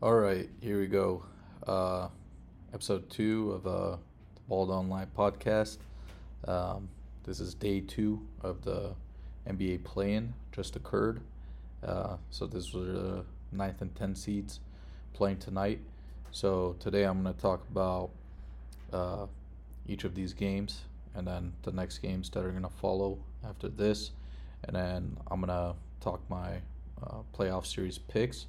[0.00, 1.24] All right, here we go.
[1.66, 2.06] Uh,
[2.72, 3.98] episode two of uh, the
[4.48, 5.78] Ball Don't Lie podcast.
[6.46, 6.88] Um,
[7.24, 8.94] this is day two of the
[9.48, 11.20] NBA play-in just occurred.
[11.84, 14.60] Uh, so this was the ninth and tenth seeds
[15.14, 15.80] playing tonight.
[16.30, 18.10] So today I'm going to talk about
[18.92, 19.26] uh,
[19.88, 20.82] each of these games
[21.16, 24.12] and then the next games that are going to follow after this.
[24.62, 26.58] And then I'm going to talk my
[27.02, 28.46] uh, playoff series picks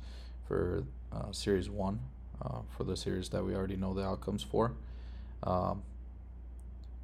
[0.47, 0.83] for
[1.13, 1.99] uh, Series 1
[2.41, 4.73] uh, for the series that we already know the outcomes for.
[5.43, 5.83] Um,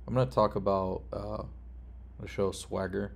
[0.07, 1.43] I'm going to talk about uh,
[2.19, 3.11] the show Swagger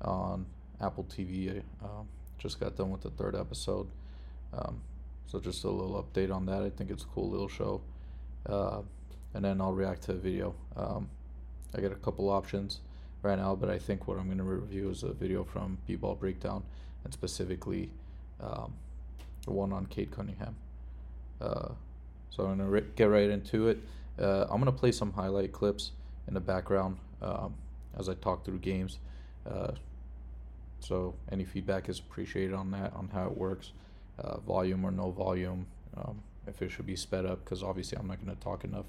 [0.00, 0.46] on
[0.80, 1.62] Apple TV.
[1.82, 2.08] Um,
[2.38, 3.88] just got done with the third episode.
[4.52, 4.82] Um,
[5.26, 6.62] so just a little update on that.
[6.62, 7.80] I think it's a cool little show.
[8.46, 8.82] Uh,
[9.34, 10.54] and then I'll react to a video.
[10.76, 11.08] Um,
[11.74, 12.80] I got a couple options
[13.22, 16.16] right now, but I think what I'm going to review is a video from B-Ball
[16.16, 16.64] Breakdown
[17.04, 17.90] and specifically
[18.40, 18.74] um,
[19.44, 20.56] the one on Cade Cunningham.
[21.40, 21.68] Uh,
[22.30, 23.78] so I'm to get right into it.
[24.18, 25.92] Uh, I'm to play some highlight clips
[26.28, 27.54] in the background um,
[27.98, 28.98] as I talk through games.
[29.48, 29.72] Uh,
[30.80, 33.72] so any feedback is appreciated on that, on how it works,
[34.18, 38.06] uh, volume or no volume, um, if it should be sped up, because obviously I'm
[38.06, 38.86] not to talk enough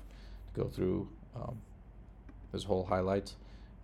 [0.54, 1.58] to go through um,
[2.52, 3.36] this whole highlights.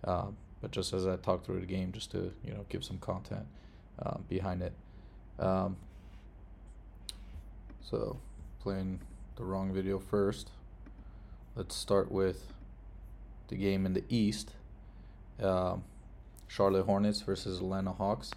[0.04, 0.26] Uh,
[0.60, 3.46] but just as I talk through the game, just to you know give some content
[4.04, 4.72] um, behind it.
[5.38, 5.76] Um,
[7.82, 8.18] so
[8.60, 9.00] playing
[9.36, 10.50] the wrong video first.
[11.56, 12.52] Let's start with
[13.48, 14.52] the game in the East.
[15.42, 15.84] Um,
[16.46, 18.32] Charlotte Hornets versus Atlanta Hawks.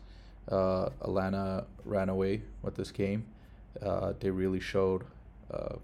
[0.49, 3.25] Uh, Atlanta ran away with this game.
[3.81, 5.03] Uh, they really showed
[5.51, 5.75] uh,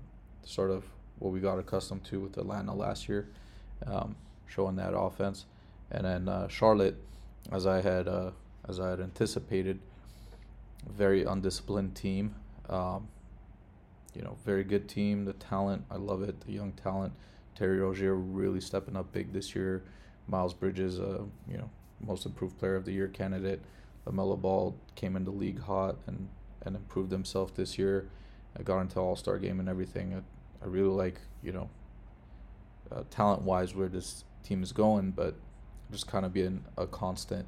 [0.43, 0.85] sort of
[1.19, 3.27] what we got accustomed to with Atlanta last year,
[3.85, 4.15] um,
[4.47, 5.45] showing that offense.
[5.91, 6.95] And then uh, Charlotte,
[7.51, 8.31] as I had uh,
[8.67, 9.79] as I had anticipated,
[10.87, 12.35] very undisciplined team.
[12.69, 13.07] Um,
[14.15, 15.25] you know, very good team.
[15.25, 16.41] The talent, I love it.
[16.41, 17.13] The young talent.
[17.55, 19.83] Terry Rozier really stepping up big this year.
[20.27, 23.61] Miles Bridges, uh, you know, most improved player of the year candidate.
[24.07, 26.29] LaMelo Ball came into league hot and,
[26.65, 28.09] and improved himself this year.
[28.57, 30.13] I got into All Star game and everything.
[30.13, 31.69] I, I really like, you know,
[32.91, 35.35] uh, talent wise where this team is going, but
[35.91, 37.47] just kind of being a constant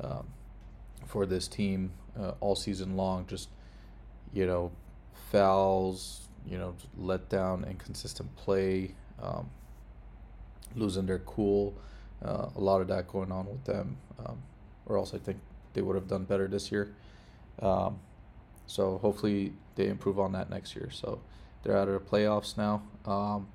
[0.00, 0.26] um,
[1.06, 3.26] for this team uh, all season long.
[3.26, 3.48] Just,
[4.32, 4.72] you know,
[5.30, 9.48] fouls, you know, let down, inconsistent play, um,
[10.74, 11.74] losing their cool.
[12.24, 14.38] Uh, a lot of that going on with them, um,
[14.86, 15.38] or else I think
[15.72, 16.94] they would have done better this year.
[17.60, 18.00] Um,
[18.66, 20.90] so hopefully they improve on that next year.
[20.90, 21.20] So
[21.62, 22.82] they're out of the playoffs now.
[23.06, 23.48] Um,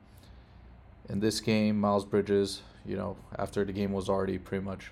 [1.10, 4.92] in this game, Miles Bridges, you know, after the game was already pretty much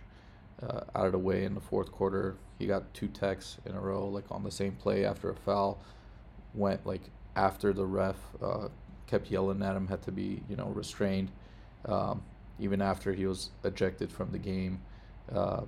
[0.62, 3.80] uh, out of the way in the fourth quarter, he got two techs in a
[3.80, 5.80] row, like on the same play after a foul.
[6.54, 7.02] Went like
[7.36, 8.68] after the ref uh,
[9.08, 11.32] kept yelling at him, had to be you know restrained.
[11.86, 12.22] Um,
[12.60, 14.80] even after he was ejected from the game.
[15.34, 15.62] Uh,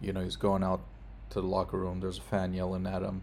[0.00, 0.80] you know, he's going out
[1.30, 2.00] to the locker room.
[2.00, 3.22] There's a fan yelling at him.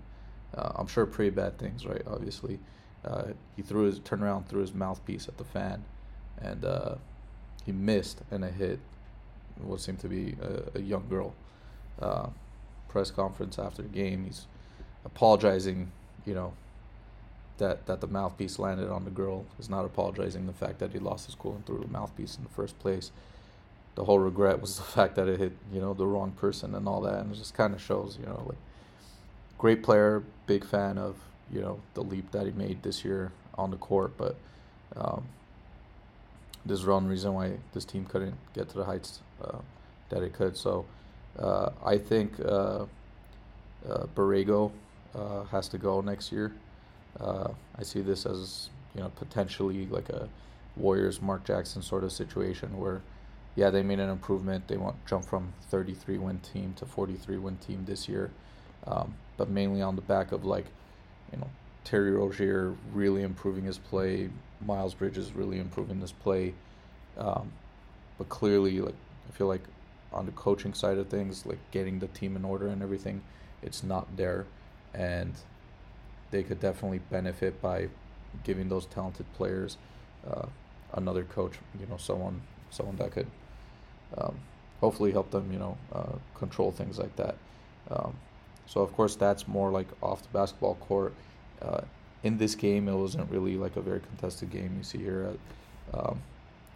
[0.56, 2.02] Uh, I'm sure pretty bad things, right?
[2.08, 2.60] Obviously,
[3.06, 3.26] uh,
[3.56, 5.84] he threw his turned around, threw his mouthpiece at the fan,
[6.42, 6.96] and uh,
[7.66, 8.80] he missed and it hit
[9.62, 11.36] what seemed to be a, a young girl.
[12.02, 12.30] Uh,
[12.88, 14.48] press conference after the game, he's
[15.06, 15.92] apologizing.
[16.30, 16.54] You know,
[17.58, 21.00] that that the mouthpiece landed on the girl is not apologizing the fact that he
[21.00, 23.12] lost his cool and threw the mouthpiece in the first place.
[23.96, 26.88] The whole regret was the fact that it hit you know the wrong person and
[26.88, 28.58] all that, and it just kind of shows you know like
[29.58, 31.16] great player, big fan of
[31.52, 34.36] you know the leap that he made this year on the court, but
[34.96, 35.26] um,
[36.66, 39.58] there's one reason why this team couldn't get to the heights uh,
[40.10, 40.56] that it could.
[40.56, 40.86] So
[41.38, 42.86] uh, I think uh,
[43.88, 44.72] uh Borrego
[45.16, 46.54] uh, has to go next year.
[47.20, 50.30] Uh, I see this as you know potentially like a
[50.76, 53.02] Warriors Mark Jackson sort of situation where
[53.56, 54.68] yeah they made an improvement.
[54.68, 58.32] They want jump from 33 win team to 43 win team this year.
[58.88, 60.66] Um, but mainly on the back of like
[61.32, 61.50] you know
[61.84, 64.30] Terry Rozier really improving his play
[64.66, 66.54] Miles Bridges really improving his play.
[67.18, 67.52] Um,
[68.18, 68.96] but clearly like
[69.28, 69.64] I feel like
[70.12, 73.22] on the coaching side of things like getting the team in order and everything
[73.62, 74.46] it's not there
[74.94, 75.34] and
[76.32, 77.90] they could definitely benefit by
[78.44, 79.78] giving those talented players
[80.30, 80.46] uh,
[80.94, 81.54] another coach.
[81.80, 83.28] You know, someone someone that could
[84.18, 84.36] um,
[84.80, 85.52] hopefully help them.
[85.52, 87.36] You know, uh, control things like that.
[87.90, 88.16] Um,
[88.66, 91.14] so of course that's more like off the basketball court.
[91.62, 91.82] Uh,
[92.24, 94.76] in this game, it wasn't really like a very contested game.
[94.78, 95.36] You see here
[95.94, 96.22] at um,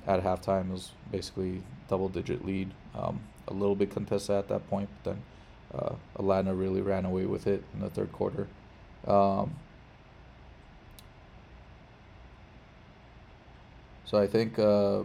[0.08, 2.72] at halftime, it was basically double digit lead.
[2.96, 5.24] Um, a little bit contested at that point, but then
[5.78, 8.48] uh, Atlanta really ran away with it in the third quarter.
[9.08, 9.56] Um,
[14.06, 15.04] so I think uh,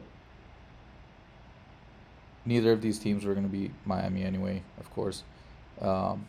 [2.44, 5.22] neither of these teams were going to be Miami anyway, of course.
[5.80, 6.26] Um,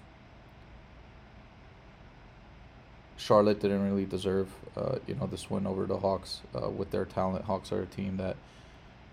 [3.18, 4.48] Charlotte didn't really deserve,
[4.78, 7.44] uh, you know, this win over the Hawks uh, with their talent.
[7.46, 8.38] Hawks are a team that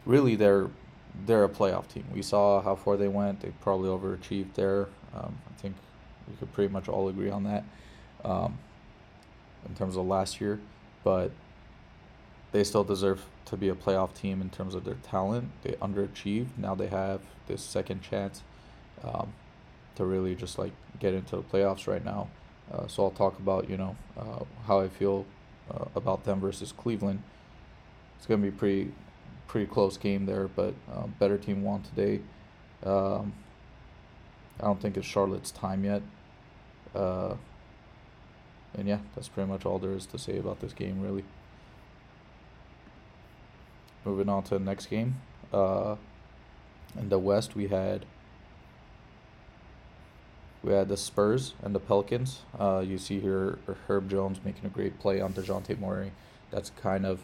[0.04, 0.70] really they're
[1.24, 2.04] they're a playoff team.
[2.12, 3.40] We saw how far they went.
[3.40, 4.88] They probably overachieved there.
[5.16, 5.74] Um, I think
[6.28, 7.64] we could pretty much all agree on that
[8.24, 8.58] um,
[9.68, 10.60] in terms of last year,
[11.04, 11.30] but
[12.52, 15.50] they still deserve to be a playoff team in terms of their talent.
[15.62, 16.56] They underachieved.
[16.56, 18.42] Now they have this second chance
[19.04, 19.32] um,
[19.96, 22.28] to really just like get into the playoffs right now.
[22.72, 25.24] Uh, so I'll talk about you know uh, how I feel
[25.70, 27.22] uh, about them versus Cleveland.
[28.18, 28.92] It's gonna be pretty
[29.46, 32.20] pretty close game there, but uh, better team won today.
[32.84, 33.32] Um,
[34.60, 36.02] I don't think it's Charlotte's time yet.
[36.94, 37.34] Uh,
[38.74, 41.24] and yeah, that's pretty much all there is to say about this game, really.
[44.04, 45.16] Moving on to the next game.
[45.52, 45.96] Uh,
[46.98, 48.06] in the West, we had
[50.62, 52.40] we had the Spurs and the Pelicans.
[52.58, 56.12] Uh, you see here Herb Jones making a great play on Dejounte Murray.
[56.50, 57.20] That's kind of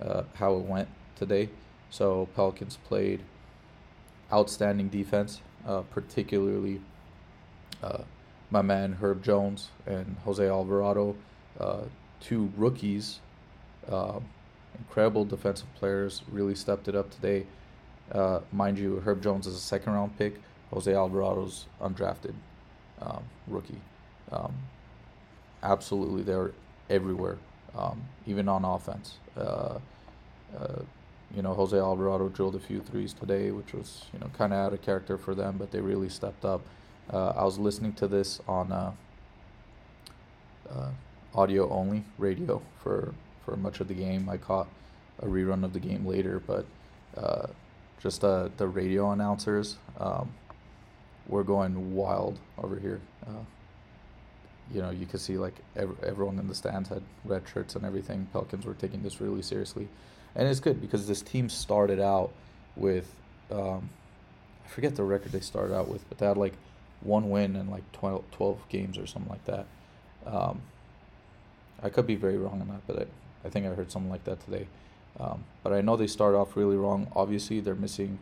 [0.00, 1.50] uh, how it went today.
[1.90, 3.20] So Pelicans played
[4.32, 6.80] outstanding defense, uh, particularly
[7.82, 8.02] uh,
[8.50, 11.16] my man Herb Jones and Jose Alvarado,
[11.58, 11.82] uh,
[12.20, 13.20] two rookies,
[13.90, 14.24] um,
[14.78, 17.46] incredible defensive players, really stepped it up today.
[18.12, 20.40] Uh, mind you, Herb Jones is a second round pick.
[20.72, 22.34] Jose Alvarado's undrafted
[23.00, 23.80] um, rookie.
[24.30, 24.54] Um,
[25.62, 26.52] absolutely, they're
[26.88, 27.38] everywhere,
[27.76, 29.14] um, even on offense.
[29.36, 29.78] Uh,
[30.56, 30.82] uh,
[31.34, 34.58] you know, Jose Alvarado drilled a few threes today, which was you know kind of
[34.58, 36.62] out of character for them, but they really stepped up.
[37.12, 38.92] Uh, I was listening to this on uh,
[40.70, 40.90] uh,
[41.34, 44.28] audio only radio for for much of the game.
[44.28, 44.68] I caught
[45.20, 46.66] a rerun of the game later, but
[47.16, 47.46] uh,
[48.02, 50.32] just uh, the radio announcers um,
[51.28, 53.00] were going wild over here.
[53.26, 53.44] Uh,
[54.72, 57.84] you know, you could see like ev- everyone in the stands had red shirts and
[57.84, 58.28] everything.
[58.32, 59.88] Pelicans were taking this really seriously
[60.34, 62.30] and it's good because this team started out
[62.76, 63.14] with
[63.50, 63.90] um,
[64.64, 66.54] I forget the record they started out with, but they had like
[67.00, 69.66] one win and like 12, 12 games or something like that.
[70.26, 70.62] Um,
[71.82, 74.24] I could be very wrong on that, but I, I think I heard something like
[74.24, 74.66] that today.
[75.18, 77.10] Um, but I know they started off really wrong.
[77.16, 78.18] Obviously, they're missing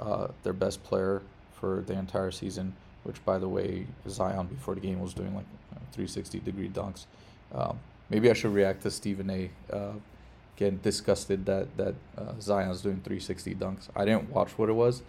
[0.00, 4.80] uh, their best player for the entire season, which, by the way, Zion before the
[4.80, 5.44] game was doing like
[5.92, 7.04] 360 degree dunks.
[7.54, 7.78] Um,
[8.10, 9.50] maybe I should react to Stephen A.
[9.70, 9.92] Uh,
[10.56, 13.88] getting disgusted that that uh, Zion's doing 360 dunks.
[13.94, 15.02] I didn't watch what it was.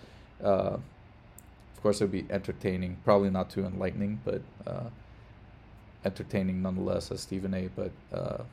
[0.43, 2.97] Uh, of course, it would be entertaining.
[3.03, 4.89] Probably not too enlightening, but uh,
[6.03, 7.69] entertaining nonetheless as Stephen A.
[7.75, 8.43] But uh,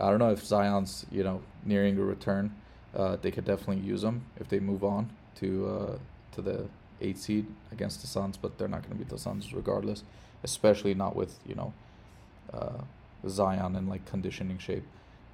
[0.00, 2.54] I don't know if Zion's you know nearing a return.
[2.96, 5.98] Uh, they could definitely use him if they move on to uh,
[6.34, 6.66] to the
[7.00, 10.02] eight seed against the Suns, but they're not going to beat the Suns regardless.
[10.42, 11.72] Especially not with you know
[13.28, 14.84] Zion in like conditioning shape.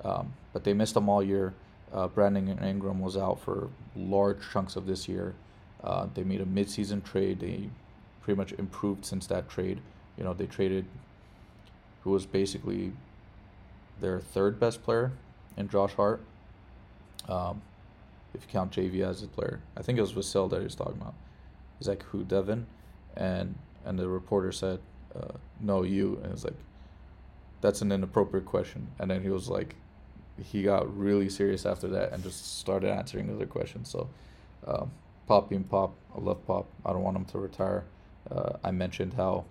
[0.04, 1.54] Um, but they missed them all year.
[1.92, 5.34] Uh, Brandon Ingram was out for large chunks of this year.
[5.82, 7.40] Uh, they made a midseason trade.
[7.40, 7.68] They
[8.22, 9.80] pretty much improved since that trade.
[10.18, 10.86] You know, they traded
[12.02, 12.92] who was basically
[14.00, 15.12] their third best player
[15.56, 16.20] in Josh Hart.
[17.28, 17.62] Um,
[18.34, 20.74] if you count JV as a player, I think it was Vassell that he was
[20.74, 21.14] talking about.
[21.78, 22.66] He's like, "Who, Devin?"
[23.16, 24.80] And and the reporter said,
[25.14, 26.58] uh, "No, you." And it's like,
[27.60, 29.76] "That's an inappropriate question." And then he was like,
[30.42, 33.88] he got really serious after that and just started answering other questions.
[33.88, 34.08] So,
[34.66, 34.90] um,
[35.26, 36.66] Pop being Pop, I love Pop.
[36.84, 37.84] I don't want him to retire.
[38.30, 39.44] Uh, I mentioned how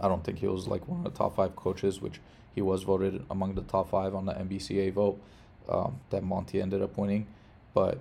[0.00, 2.20] I don't think he was like one of the top five coaches, which
[2.54, 5.20] he was voted among the top five on the NBCA vote
[5.68, 7.26] um, that Monty ended up winning,
[7.74, 7.98] but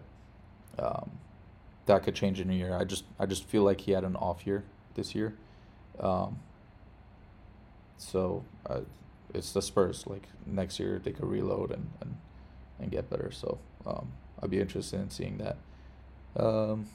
[0.79, 1.11] um,
[1.85, 2.75] that could change in a year.
[2.75, 4.63] I just I just feel like he had an off year
[4.95, 5.35] this year.
[5.99, 6.39] Um,
[7.97, 8.81] so uh,
[9.33, 10.05] it's the Spurs.
[10.07, 12.17] Like next year, they could reload and and,
[12.79, 13.31] and get better.
[13.31, 14.11] So um,
[14.41, 15.57] I'd be interested in seeing that.
[16.35, 16.87] Um,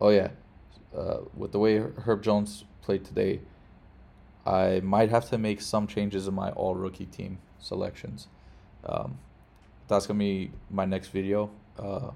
[0.00, 0.30] oh yeah,
[0.96, 3.40] uh, with the way Herb Jones played today,
[4.44, 8.28] I might have to make some changes in my all rookie team selections.
[8.84, 9.18] Um,
[9.88, 12.10] that's gonna be my next video uh,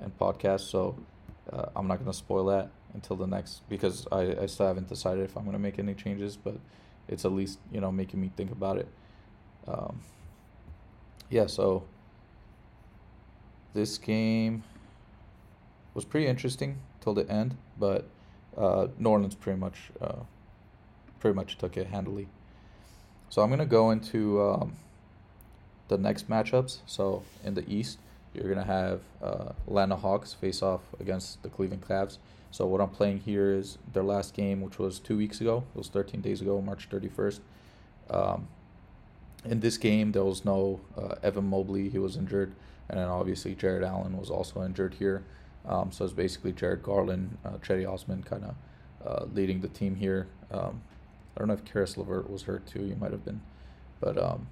[0.00, 0.70] and podcast.
[0.70, 0.96] So
[1.52, 5.24] uh, I'm not gonna spoil that until the next because I, I still haven't decided
[5.24, 6.56] if I'm gonna make any changes, but
[7.08, 8.88] it's at least you know making me think about it.
[9.66, 10.00] Um,
[11.30, 11.84] yeah, so
[13.74, 14.62] this game
[15.94, 18.06] was pretty interesting till the end, but
[18.56, 20.22] uh, New Orleans pretty much uh,
[21.20, 22.28] pretty much took it handily.
[23.30, 24.76] So I'm gonna go into um,
[25.88, 26.78] the next matchups.
[26.86, 27.98] So in the East,
[28.32, 32.18] you're gonna have uh, Atlanta Hawks face off against the Cleveland Cavs.
[32.50, 35.64] So what I'm playing here is their last game, which was two weeks ago.
[35.74, 37.40] It was 13 days ago, March 31st.
[38.10, 38.48] Um,
[39.44, 42.54] in this game, there was no uh, Evan Mobley; he was injured,
[42.88, 45.24] and then obviously Jarrett Allen was also injured here.
[45.66, 48.54] Um, so it's basically Jared Garland, uh, Cedi Osman, kind of
[49.06, 50.26] uh, leading the team here.
[50.50, 50.82] Um,
[51.36, 52.80] I don't know if Caris LeVert was hurt too.
[52.80, 53.42] He might have been,
[54.00, 54.48] but um,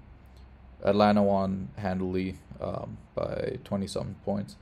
[0.85, 4.57] Atlanta won handily um, by 20 something points.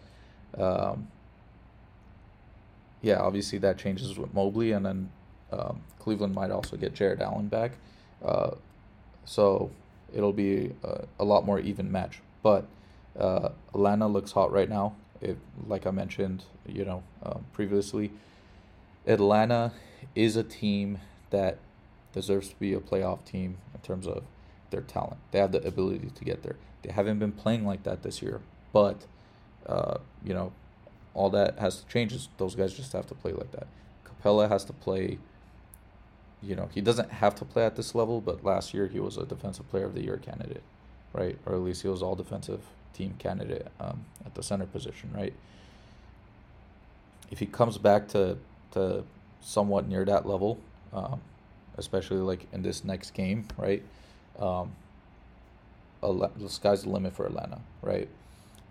[0.56, 1.08] Um,
[3.04, 5.10] yeah, obviously that changes with Mobley, and then
[5.52, 7.72] um, Cleveland might also get Jarrett Allen back.
[8.24, 8.52] Uh,
[9.26, 9.70] so
[10.14, 12.20] it'll be a, a, lot more even match.
[12.42, 12.66] But
[13.18, 14.94] uh, Atlanta looks hot right now.
[15.20, 18.10] It, like I mentioned, you know, um, previously,
[19.06, 19.72] Atlanta
[20.14, 21.58] is a team that
[22.14, 24.22] deserves to be a playoff team in terms of
[24.70, 25.18] their talent.
[25.30, 26.56] They have the ability to get there.
[26.82, 28.40] They haven't been playing like that this year,
[28.72, 29.04] but
[29.66, 30.52] uh, you know,
[31.14, 32.12] all that has to change.
[32.12, 33.66] Is those guys just have to play like that.
[34.04, 35.18] Capela has to play.
[36.42, 39.16] You know, he doesn't have to play at this level, but last year he was
[39.16, 40.62] a defensive player of the year candidate,
[41.14, 41.38] right?
[41.46, 42.60] Or at least he was all defensive
[42.92, 45.32] team candidate um, at the center position, right?
[47.30, 48.36] If he comes back to
[48.72, 49.04] to
[49.40, 50.58] somewhat near that level,
[50.92, 51.20] um,
[51.76, 53.82] especially like in this next game, right?
[54.38, 54.72] Um,
[56.02, 58.08] the sky's the limit for Atlanta, right?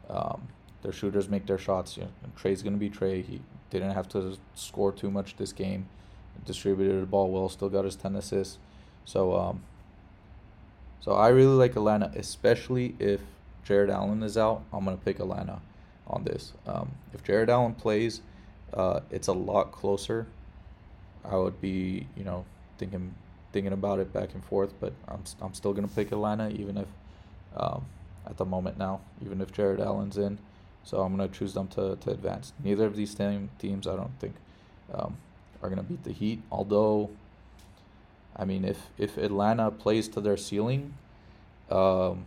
[0.10, 0.48] Um,
[0.84, 1.98] their shooters make their shots.
[1.98, 3.26] You know, Trae's going to be Trae.
[3.26, 5.88] He didn't have to score too much this game.
[6.46, 7.50] Distributed the ball well.
[7.50, 8.58] Still got his ten assists.
[9.06, 9.64] So, um,
[11.00, 13.22] so I really like Atlanta, especially if
[13.64, 14.64] Jarrett Allen is out.
[14.74, 15.62] I'm gonna pick Atlanta
[16.08, 16.54] on this.
[16.68, 18.22] Um, if Jarrett Allen plays,
[18.74, 20.28] uh, it's a lot closer.
[21.24, 22.46] I would be, you know,
[22.78, 23.14] thinking
[23.54, 26.88] thinking about it back and forth, but I'm I'm still gonna pick Atlanta, even if
[27.56, 27.86] um,
[28.26, 30.40] at the moment now, even if Jarrett Allen's in.
[30.84, 32.54] So I'm gonna choose them to, to advance.
[32.64, 34.36] Neither of these team, teams, I don't think,
[34.94, 35.18] um,
[35.62, 36.42] are gonna beat the Heat.
[36.52, 37.10] Although,
[38.36, 40.94] I mean, if if Atlanta plays to their ceiling,
[41.70, 42.26] um,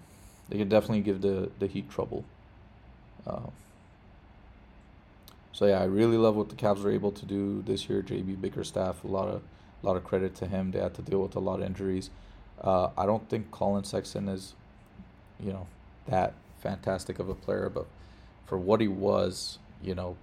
[0.49, 2.25] they can definitely give the the Heat trouble.
[3.27, 3.53] Um,
[5.53, 8.03] so yeah, I really love what the Cavs were able to do this year.
[8.03, 9.43] JB Bickerstaff, a lot of
[9.83, 10.71] a lot of credit to him.
[10.71, 12.11] They had to deal with a lot of injuries.
[12.61, 14.55] Uh, I don't think Collin Sexton is,
[15.39, 15.67] you know,
[16.09, 17.87] that fantastic of a player, but
[18.47, 20.17] for what he was, you know,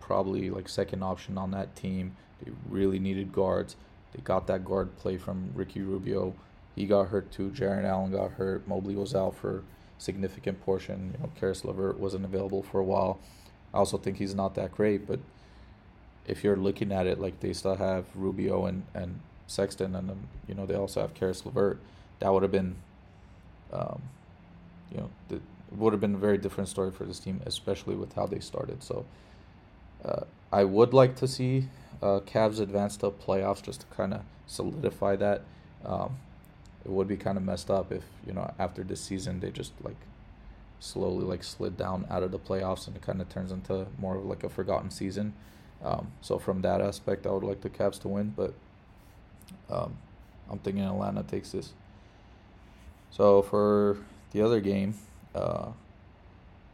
[0.00, 2.16] probably like second option on that team.
[2.44, 3.76] They really needed guards.
[4.12, 6.34] They got that guard play from Ricky Rubio.
[6.74, 7.50] He got hurt too.
[7.50, 8.66] Jarrett Allen got hurt.
[8.66, 9.62] Mobley was out for
[9.98, 11.12] significant portion.
[11.14, 13.20] You know, Caris LeVert wasn't available for a while.
[13.72, 15.20] I also think he's not that great, but
[16.26, 20.28] if you're looking at it like they still have Rubio and, and Sexton, and um,
[20.48, 21.78] you know they also have Caris LeVert,
[22.20, 22.76] that would have been,
[23.72, 24.02] um,
[24.90, 25.40] you know, the,
[25.72, 28.82] would have been a very different story for this team, especially with how they started.
[28.82, 29.04] So,
[30.04, 31.68] uh, I would like to see
[32.02, 35.42] uh, Cavs advance to playoffs just to kind of solidify that.
[35.84, 36.16] Um,
[36.84, 39.72] it would be kind of messed up if you know after this season they just
[39.82, 39.96] like
[40.80, 44.16] slowly like slid down out of the playoffs and it kind of turns into more
[44.16, 45.34] of like a forgotten season.
[45.84, 48.54] Um, so from that aspect, I would like the Cavs to win, but
[49.70, 49.96] um,
[50.50, 51.72] I'm thinking Atlanta takes this.
[53.10, 53.98] So for
[54.32, 54.94] the other game,
[55.34, 55.68] uh,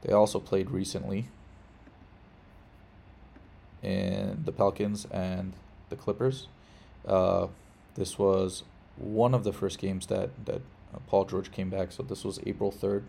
[0.02, 1.26] they also played recently,
[3.82, 5.52] in the Pelicans and
[5.88, 6.48] the Clippers.
[7.06, 7.46] Uh,
[7.94, 8.64] this was
[8.96, 10.62] one of the first games that that
[10.94, 11.92] uh, Paul George came back.
[11.92, 13.04] So this was April third,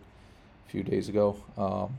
[0.67, 1.37] a few days ago.
[1.57, 1.97] Um,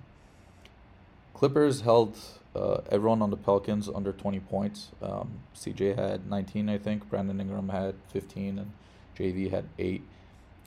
[1.35, 2.17] Clippers held
[2.55, 4.89] uh, everyone on the Pelicans under 20 points.
[5.01, 7.09] Um, CJ had 19, I think.
[7.09, 8.73] Brandon Ingram had 15, and
[9.17, 10.03] JV had 8.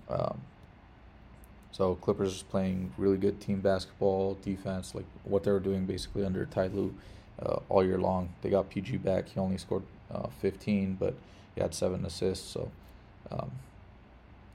[0.09, 0.41] Um,
[1.71, 6.25] so Clippers is playing really good team basketball, defense, like what they were doing basically
[6.25, 6.93] under Ty Lue
[7.41, 8.33] uh, all year long.
[8.41, 9.29] They got PG back.
[9.29, 11.13] He only scored uh, 15, but
[11.55, 12.49] he had seven assists.
[12.49, 12.71] So
[13.31, 13.51] um,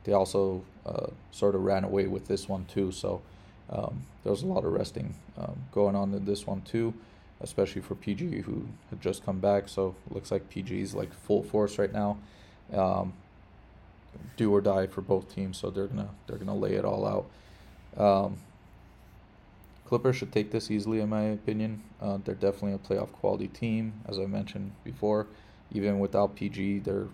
[0.05, 2.93] they also uh, sort of ran away with this one too.
[2.93, 3.23] So
[3.71, 6.93] um, there was a lot of resting um, going on in this one too,
[7.41, 9.69] especially for PG who had just come back.
[9.69, 12.19] So looks like PG is like full force right now.
[12.73, 13.15] Um,
[14.37, 18.03] do or die for both teams, so they're gonna they're gonna lay it all out.
[18.03, 18.39] Um,
[19.87, 21.83] Clippers should take this easily, in my opinion.
[22.01, 25.29] Uh, they're definitely a playoff quality team, as I mentioned before.
[25.73, 27.07] Even without PG, they're,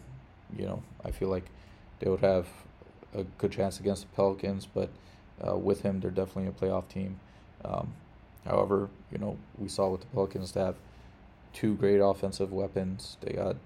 [0.56, 1.44] you know, I feel like
[2.00, 2.48] they would have
[3.14, 4.88] a good chance against the Pelicans, but
[5.46, 7.20] uh, with him, they're definitely a playoff team.
[7.62, 7.92] Um,
[8.46, 10.74] however, you know, we saw with the Pelicans to have
[11.52, 13.18] two great offensive weapons.
[13.20, 13.56] They got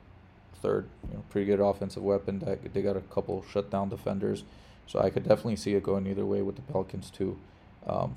[0.62, 2.42] third, you know, pretty good offensive weapon.
[2.72, 4.44] They got a couple shutdown defenders
[4.86, 7.38] So I could definitely see it going either way with the Pelicans too.
[7.86, 8.16] Um,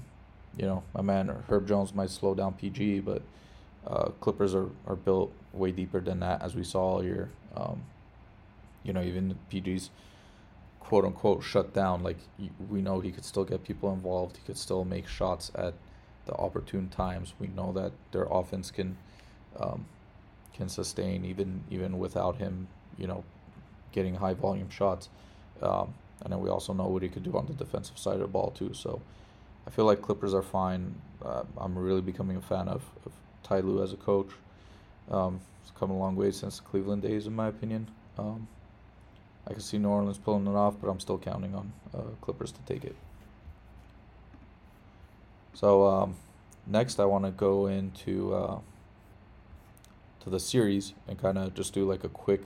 [0.57, 3.21] you know, my man Herb Jones might slow down PG, but
[3.87, 7.29] uh, Clippers are, are built way deeper than that, as we saw all year.
[7.55, 7.83] Um,
[8.83, 9.89] you know, even PG's
[10.79, 12.03] quote unquote shut down.
[12.03, 12.17] Like
[12.69, 14.37] we know he could still get people involved.
[14.37, 15.73] He could still make shots at
[16.25, 17.33] the opportune times.
[17.39, 18.97] We know that their offense can
[19.59, 19.85] um,
[20.59, 22.67] can sustain even even without him.
[22.97, 23.23] You know,
[23.91, 25.09] getting high volume shots.
[25.61, 28.21] Um, and then we also know what he could do on the defensive side of
[28.21, 28.73] the ball too.
[28.73, 29.01] So
[29.65, 30.95] I feel like Clippers are fine.
[31.23, 33.13] Uh, I'm really becoming a fan of, of
[33.43, 34.31] Ty Lue as a coach.
[35.09, 37.87] Um, it's come a long way since the Cleveland days, in my opinion.
[38.17, 38.47] Um,
[39.47, 42.51] I can see New Orleans pulling it off, but I'm still counting on uh, Clippers
[42.51, 42.95] to take it.
[45.53, 46.15] So um,
[46.67, 48.59] next, I want to go into uh,
[50.21, 52.41] to the series and kind of just do like a quick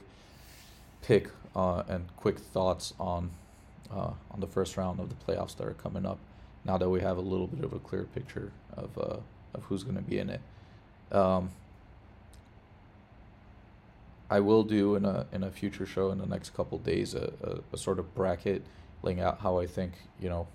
[1.01, 3.32] pick uh, and quick thoughts on
[3.92, 6.18] uh, on the first round of the playoffs that are coming up.
[6.65, 9.18] Now that we have a little bit of a clear picture of uh,
[9.53, 10.42] of who's going to be in it,
[11.12, 11.51] um,
[14.30, 17.34] I will do in a in a future show in the next couple days a,
[17.44, 18.63] a, a, sort of bracket
[19.03, 20.48] laying out how I think you know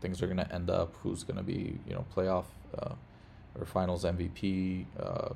[0.00, 2.44] things are going to end up, who's going to be you know playoff
[2.78, 2.94] uh,
[3.58, 5.30] or finals MVP, uh,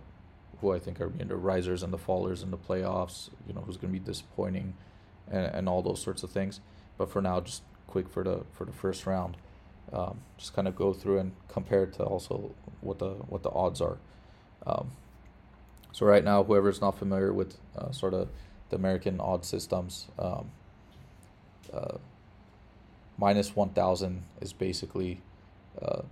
[0.60, 3.60] who I think are being the risers and the fallers in the playoffs, you know
[3.60, 4.74] who's going to be disappointing,
[5.30, 6.60] and, and all those sorts of things.
[6.96, 9.36] But for now, just quick for the for the first round,
[9.92, 13.50] um, just kind of go through and compare it to also what the what the
[13.50, 13.98] odds are.
[14.66, 14.92] Um,
[15.92, 18.28] so right now, whoever's not familiar with uh, sort of
[18.70, 20.50] the American odd systems, um,
[21.72, 21.98] uh,
[23.16, 25.20] minus one thousand is basically
[25.80, 26.02] uh,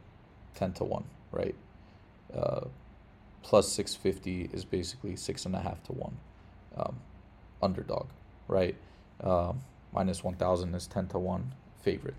[0.55, 1.55] ten to one, right?
[3.47, 6.17] Uh, plus six fifty is basically six and a half to one,
[6.76, 6.97] um,
[7.62, 8.07] underdog,
[8.49, 8.76] right?
[9.21, 9.61] Um,
[9.93, 12.17] minus 1000 is 10 to 1 favorite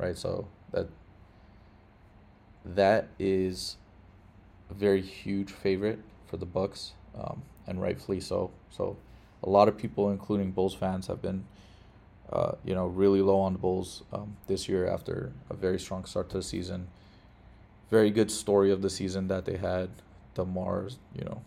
[0.00, 0.16] right?
[0.16, 0.88] So that
[2.64, 3.76] that is
[4.70, 8.50] a very huge favorite for the bucks um, and rightfully so.
[8.70, 8.96] So
[9.42, 11.44] a lot of people including bulls fans have been
[12.32, 16.04] uh, you know really low on the bulls um, this year after a very strong
[16.04, 16.88] start to the season.
[17.90, 19.90] Very good story of the season that they had
[20.34, 21.42] DeMar's you know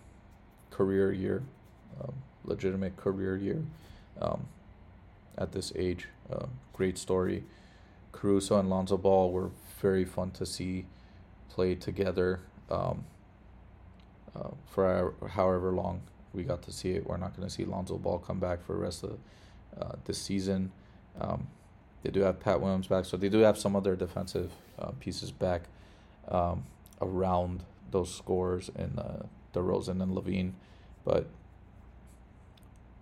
[0.72, 1.43] career year
[2.02, 2.13] um,
[2.46, 3.63] legitimate career year
[4.22, 4.48] um,
[5.38, 6.08] at this age.
[6.32, 7.43] Uh, great story.
[8.12, 9.50] Caruso and Lonzo Ball were
[9.82, 10.86] very fun to see
[11.50, 13.06] play together um,
[14.36, 16.02] uh, for however long
[16.34, 17.06] we got to see it.
[17.06, 19.19] We're not going to see Lonzo Ball come back for the rest of
[19.80, 20.72] uh, this season.
[21.19, 21.48] Um,
[22.04, 25.32] they do have Pat Williams back, so they do have some other defensive uh, pieces
[25.32, 25.63] back
[26.28, 26.65] um,
[27.02, 27.63] around
[27.94, 30.52] those scores in uh, DeRozan and LaVine,
[31.06, 31.28] but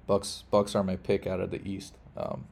[0.06, 2.46] Bucks Bucks are my pick out of the East um,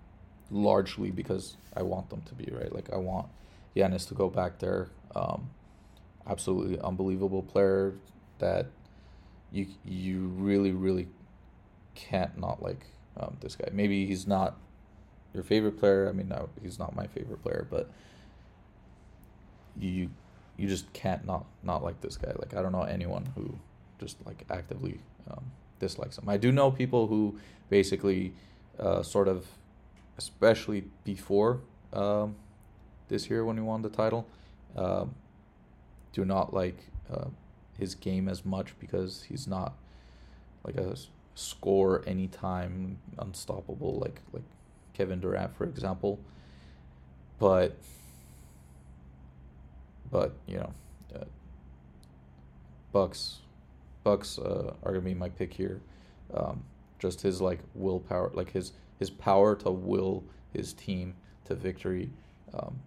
[0.49, 2.73] largely because I want them to be right.
[2.73, 3.27] Like I want
[3.75, 4.89] Giannis to go back there.
[5.15, 5.51] Um,
[6.27, 7.93] absolutely unbelievable player
[8.39, 8.67] that
[9.51, 11.07] you you really really
[11.95, 12.85] can't not like
[13.17, 13.69] um, this guy.
[13.71, 14.57] Maybe he's not
[15.33, 16.07] your favorite player.
[16.07, 17.89] I mean, no, he's not my favorite player, but
[19.77, 20.09] you
[20.59, 22.31] you just can't not not like this guy.
[22.37, 23.57] Like I don't know anyone who
[23.99, 26.27] just like actively um, dislikes him.
[26.27, 28.33] I do know people who basically
[28.77, 29.47] uh, sort of,
[30.17, 31.61] especially before
[31.93, 32.35] um,
[33.07, 34.27] this year when he won the title,
[34.75, 35.15] um,
[36.11, 36.77] do not like
[37.13, 37.29] uh,
[37.77, 39.73] his game as much because he's not
[40.63, 40.95] like a
[41.35, 44.43] score anytime unstoppable like like
[44.93, 46.19] Kevin Durant for example.
[47.39, 47.77] But
[50.11, 50.73] but you know,
[51.15, 51.25] uh,
[52.91, 53.39] Bucks
[54.03, 55.81] Bucks uh, are gonna be my pick here.
[56.33, 56.63] Um,
[56.99, 62.09] just his like willpower, like his his power to will his team to victory,
[62.53, 62.79] um,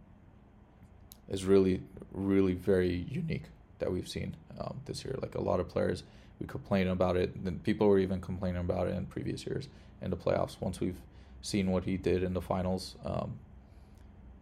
[1.29, 1.83] is really
[2.13, 3.45] really very unique
[3.79, 5.17] that we've seen um, this year.
[5.21, 6.05] Like a lot of players,
[6.39, 7.45] we complain about it.
[7.45, 9.69] Then people were even complaining about it in previous years
[10.01, 10.57] in the playoffs.
[10.61, 11.01] Once we've
[11.41, 13.39] seen what he did in the finals, um,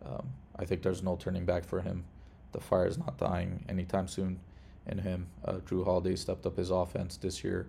[0.04, 2.04] um, I think there's no turning back for him.
[2.52, 4.40] The fire is not dying anytime soon
[4.86, 5.28] in him.
[5.44, 7.68] Uh, Jrue Holiday stepped up his offense this year.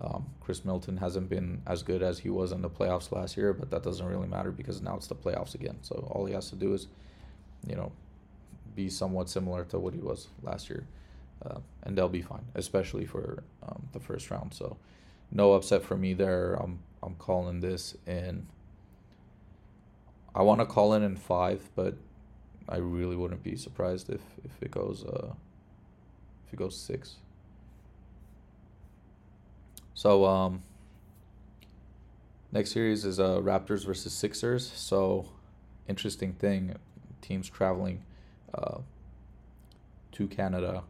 [0.00, 3.52] Um, Khris Middleton hasn't been as good as he was in the playoffs last year,
[3.52, 5.78] but that doesn't really matter because now it's the playoffs again.
[5.82, 6.88] So all he has to do is,
[7.66, 7.92] you know,
[8.74, 10.86] be somewhat similar to what he was last year,
[11.44, 14.54] uh, and they'll be fine, especially for um, the first round.
[14.54, 14.78] So
[15.30, 16.54] no upset for me there.
[16.54, 18.46] I'm I'm calling this in.
[20.34, 21.96] I want to call in in five, but
[22.68, 25.32] I really wouldn't be surprised if if it goes uh,
[26.46, 27.16] if it goes six.
[29.94, 30.62] So um,
[32.50, 34.70] next series is uh, Raptors versus Sixers.
[34.74, 35.26] So
[35.88, 36.74] interesting thing.
[37.20, 38.02] Teams traveling
[38.54, 38.78] uh,
[40.12, 40.82] to Canada,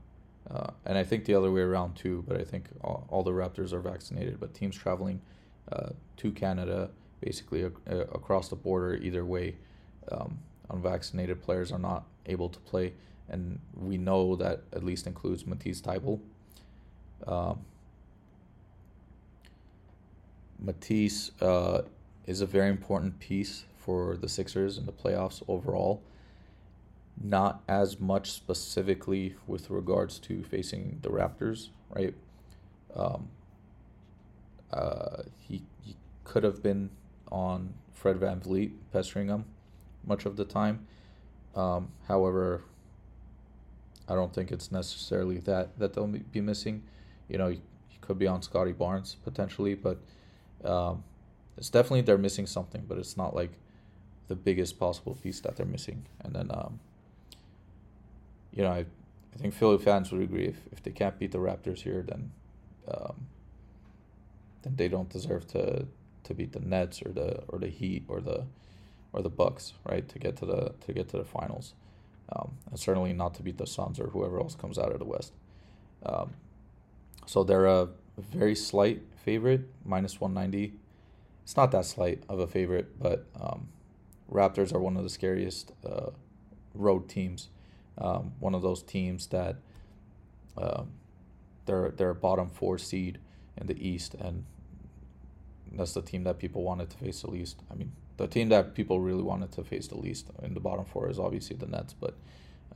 [0.50, 2.24] uh, and I think the other way around too.
[2.26, 4.40] But I think all, all the Raptors are vaccinated.
[4.40, 5.20] But teams traveling
[5.70, 9.56] uh, to Canada, basically uh, across the border, either way,
[10.10, 10.38] um,
[10.72, 12.94] unvaccinated players are not able to play,
[13.28, 16.20] and we know that at least includes Matisse Thybulle.
[17.26, 17.60] Um,
[20.58, 21.82] Matisse uh,
[22.26, 26.02] is a very important piece for the Sixers in the playoffs overall.
[27.20, 32.14] Not as much specifically with regards to facing the Raptors, right?
[32.94, 33.28] Um,
[34.72, 36.90] uh, he, he could have been
[37.30, 39.44] on Fred VanVleet pestering him
[40.04, 40.86] much of the time.
[41.54, 42.62] Um, however,
[44.08, 46.82] I don't think it's necessarily that that they'll be missing.
[47.28, 47.62] You know, he,
[48.00, 49.96] could be on Scottie Barnes potentially, but
[50.64, 51.04] um,
[51.56, 53.52] it's definitely they're missing something, but it's not like
[54.26, 56.04] the biggest possible piece that they're missing.
[56.20, 56.80] And then, um,
[58.52, 58.78] you know, I,
[59.34, 62.32] I think Philly fans would agree if, if they can't beat the Raptors here, then
[62.88, 63.28] um,
[64.62, 65.86] then they don't deserve to
[66.24, 68.44] to beat the Nets or the or the Heat or the
[69.12, 70.08] or the Bucks, right?
[70.08, 71.74] To get to the to get to the finals,
[72.34, 75.04] um, and certainly not to beat the Suns or whoever else comes out of the
[75.04, 75.32] West.
[76.04, 76.34] Um,
[77.26, 80.74] so they're a very slight favorite, minus one ninety.
[81.44, 83.68] It's not that slight of a favorite, but um,
[84.30, 86.10] Raptors are one of the scariest uh,
[86.74, 87.48] road teams.
[87.98, 89.56] Um, one of those teams that
[90.56, 90.92] um,
[91.66, 93.18] they're they're bottom four seed
[93.56, 94.44] in the East, and
[95.72, 97.60] that's the team that people wanted to face the least.
[97.70, 100.84] I mean, the team that people really wanted to face the least in the bottom
[100.84, 102.14] four is obviously the Nets, but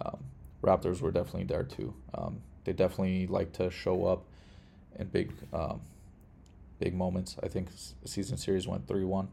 [0.01, 0.18] um,
[0.62, 1.94] Raptors were definitely there too.
[2.14, 4.25] Um, they definitely like to show up
[4.99, 5.81] in big, um,
[6.81, 7.37] big moments.
[7.42, 7.68] I think
[8.05, 9.29] season series went three one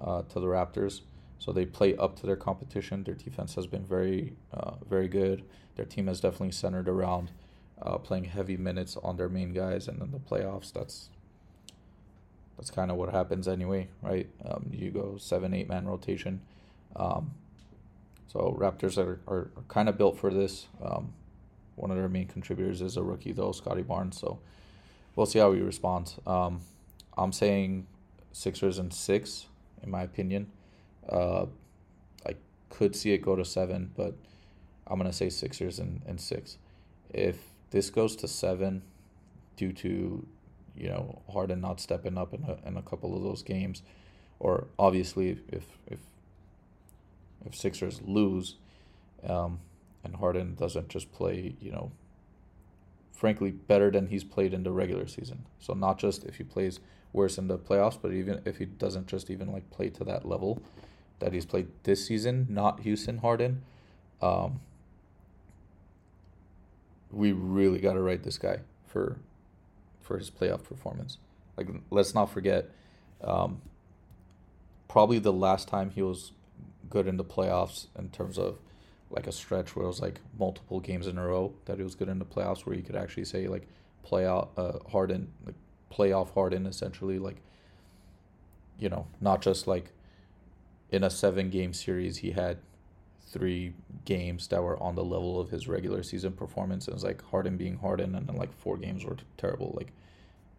[0.00, 1.00] uh, to the Raptors,
[1.38, 3.04] so they play up to their competition.
[3.04, 5.44] Their defense has been very, uh, very good.
[5.76, 7.30] Their team has definitely centered around
[7.80, 11.10] uh, playing heavy minutes on their main guys, and in the playoffs, that's
[12.56, 14.28] that's kind of what happens anyway, right?
[14.44, 16.40] Um, you go seven, eight man rotation.
[16.94, 17.32] Um,
[18.28, 20.66] so Raptors are, are, are kind of built for this.
[20.82, 21.12] Um,
[21.76, 24.18] one of their main contributors is a rookie though, Scottie Barnes.
[24.18, 24.38] So
[25.14, 26.18] we'll see how he responds.
[26.26, 26.60] Um,
[27.16, 27.86] I'm saying
[28.32, 29.46] Sixers and six,
[29.82, 30.50] in my opinion.
[31.08, 31.46] Uh,
[32.26, 32.34] I
[32.70, 34.14] could see it go to seven, but
[34.86, 36.58] I'm gonna say Sixers and, and six.
[37.10, 37.38] If
[37.70, 38.82] this goes to seven,
[39.56, 40.26] due to
[40.76, 43.82] you know Harden not stepping up in a, in a couple of those games,
[44.38, 45.98] or obviously if if
[47.44, 48.56] if Sixers lose,
[49.26, 49.60] um,
[50.04, 51.92] and Harden doesn't just play you know.
[53.12, 55.46] Frankly, better than he's played in the regular season.
[55.58, 56.80] So not just if he plays
[57.14, 60.28] worse in the playoffs, but even if he doesn't just even like play to that
[60.28, 60.60] level
[61.18, 63.62] that he's played this season, not Houston Harden.
[64.20, 64.60] Um,
[67.10, 69.16] we really got to write this guy for
[70.06, 71.18] for his playoff performance.
[71.56, 72.70] Like, let's not forget,
[73.22, 73.60] um,
[74.88, 76.32] probably the last time he was
[76.88, 78.58] good in the playoffs in terms of
[79.10, 81.94] like a stretch where it was like multiple games in a row that he was
[81.94, 83.66] good in the playoffs, where you could actually say like
[84.02, 85.54] play out uh, Harden, like
[85.92, 87.36] playoff Harden, essentially like
[88.78, 89.92] you know not just like
[90.90, 92.58] in a seven game series he had
[93.36, 93.74] three
[94.06, 96.88] games that were on the level of his regular season performance.
[96.88, 99.74] It was like Harden being Harden, and then like four games were terrible.
[99.76, 99.92] Like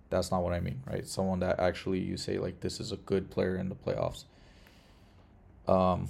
[0.10, 1.08] that's not what I mean, right?
[1.08, 4.26] Someone that actually you say like this is a good player in the playoffs.
[5.68, 6.10] Um,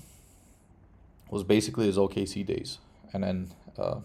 [1.29, 2.79] was basically his OKC days,
[3.13, 3.99] and then uh,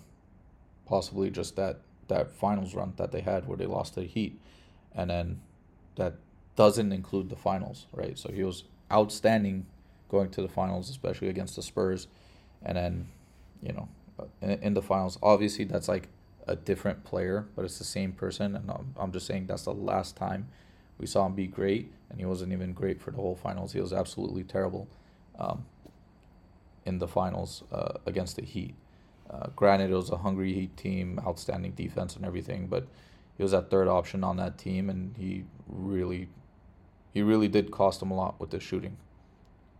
[0.86, 4.40] possibly just that that finals run that they had where they lost the Heat,
[4.94, 5.40] and then
[5.96, 6.14] that
[6.54, 8.16] doesn't include the finals, right?
[8.18, 9.66] So he was outstanding
[10.08, 12.06] going to the finals, especially against the Spurs
[12.64, 13.08] and then
[13.62, 13.88] you know
[14.40, 16.08] in, in the finals obviously that's like
[16.46, 18.56] a different player but it's the same person.
[18.56, 20.48] And I'm, I'm just saying that's the last time
[20.98, 21.92] we saw him be great.
[22.10, 23.72] And he wasn't even great for the whole finals.
[23.72, 24.88] He was absolutely terrible
[25.38, 25.64] um,
[26.84, 28.74] in the finals uh, against the heat.
[29.30, 32.86] Uh, granted it was a hungry heat team outstanding defense and everything but
[33.38, 34.90] he was that third option on that team.
[34.90, 36.28] And he really
[37.12, 38.96] he really did cost him a lot with the shooting.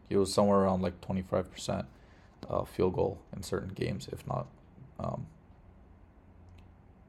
[0.09, 1.87] He was somewhere around like 25%
[2.49, 4.47] uh, field goal in certain games, if not.
[4.99, 5.27] Um,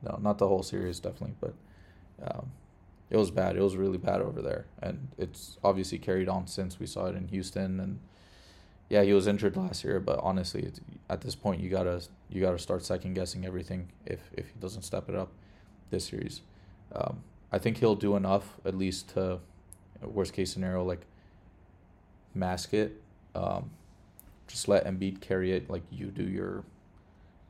[0.02, 1.54] no, not the whole series, definitely, but
[2.22, 2.52] um,
[3.10, 3.56] it was bad.
[3.56, 7.15] It was really bad over there, and it's obviously carried on since we saw it
[7.15, 7.80] in Houston.
[7.80, 8.00] And
[8.89, 10.72] yeah, he was injured last year, but honestly,
[11.10, 14.82] at this point, you gotta you gotta start second guessing everything if if he doesn't
[14.84, 15.32] step it up
[15.89, 16.41] this series.
[16.93, 19.39] Um, I think he'll do enough, at least to
[20.02, 21.06] worst case scenario, like
[22.34, 23.02] mask it.
[23.36, 23.69] Um,
[24.54, 25.68] just let Embiid carry it.
[25.68, 26.63] Like you do your,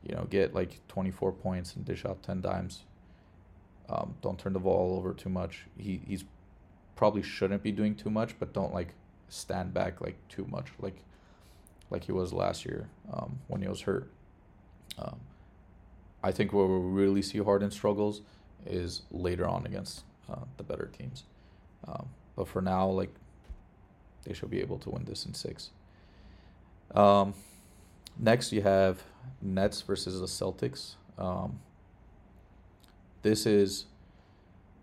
[0.07, 2.83] you know, get like 24 points and dish out 10 dimes.
[3.89, 5.65] Um, don't turn the ball over too much.
[5.77, 6.23] He he's
[6.95, 8.93] probably shouldn't be doing too much, but don't like
[9.27, 11.03] stand back like too much, like
[11.89, 14.09] like he was last year um, when he was hurt.
[14.97, 15.19] Um,
[16.23, 18.21] I think where we'll really see Harden struggles
[18.65, 21.25] is later on against uh, the better teams.
[21.85, 23.13] Um, but for now, like
[24.23, 25.71] they should be able to win this in six.
[26.91, 27.33] Um,
[28.17, 29.03] next, you have
[29.41, 30.95] Nets versus the Celtics.
[31.17, 31.59] Um,
[33.21, 33.85] this is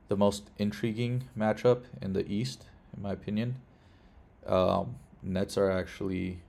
[0.08, 2.64] the most intriguing matchup in the East,
[2.96, 3.56] in my opinion.
[4.46, 6.40] Um, Nets are actually,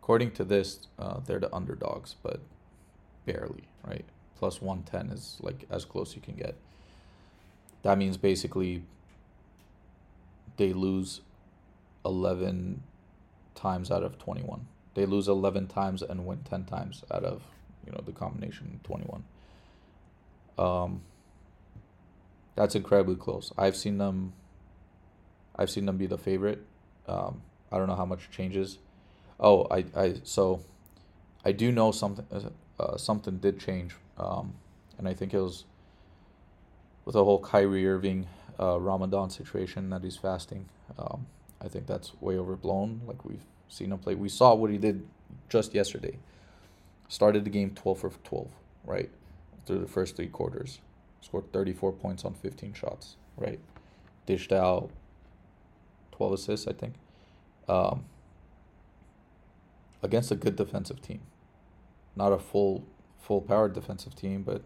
[0.00, 2.40] according to this, uh, they're the underdogs, but
[3.26, 4.04] barely, right?
[4.38, 6.54] Plus 110 is like as close you can get.
[7.82, 8.82] That means basically
[10.56, 11.20] they lose
[12.04, 12.82] 11
[13.58, 14.66] times out of 21.
[14.94, 17.42] They lose 11 times and win 10 times out of,
[17.84, 19.24] you know, the combination 21.
[20.58, 21.02] Um,
[22.54, 23.52] that's incredibly close.
[23.56, 24.32] I've seen them.
[25.56, 26.64] I've seen them be the favorite.
[27.06, 28.78] Um, I don't know how much changes.
[29.38, 30.60] Oh, I, I so,
[31.44, 32.26] I do know something.
[32.32, 34.54] Uh, uh, something did change, um,
[34.98, 35.64] and I think it was
[37.04, 38.26] with the whole Kyrie Irving
[38.60, 40.68] uh, Ramadan situation that he's fasting.
[40.98, 41.26] Um,
[41.62, 43.02] I think that's way overblown.
[43.06, 44.14] Like we've seen him play.
[44.14, 45.06] We saw what he did
[45.48, 46.18] just yesterday.
[47.08, 48.48] Started the game 12 for 12,
[48.84, 49.10] right?
[49.66, 50.80] Through the first three quarters.
[51.20, 53.58] Scored 34 points on 15 shots, right?
[54.26, 54.90] Dished out
[56.12, 56.94] 12 assists, I think.
[57.68, 58.04] Um,
[60.02, 61.20] against a good defensive team.
[62.14, 62.84] Not a full
[63.20, 64.62] full powered defensive team, but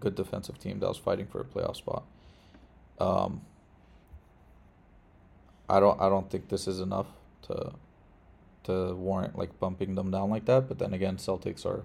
[0.00, 2.04] good defensive team that was fighting for a playoff spot.
[2.98, 3.42] Um,
[5.68, 7.06] I don't I don't think this is enough
[7.42, 7.72] to
[8.64, 10.68] to warrant like bumping them down like that.
[10.68, 11.84] But then again, Celtics are,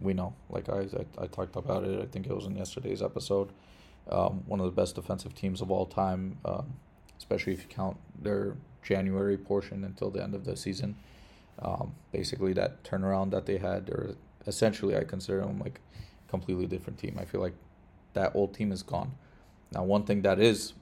[0.00, 2.00] we know, like I I, I talked about it.
[2.00, 3.50] I think it was in yesterday's episode.
[4.10, 6.74] Um, one of the best defensive teams of all time, um,
[7.18, 10.96] especially if you count their January portion until the end of the season.
[11.58, 14.14] Um, basically, that turnaround that they had, or
[14.46, 15.80] essentially, I consider them like
[16.28, 17.18] completely different team.
[17.20, 17.54] I feel like
[18.12, 19.12] that old team is gone.
[19.72, 20.74] Now, one thing that is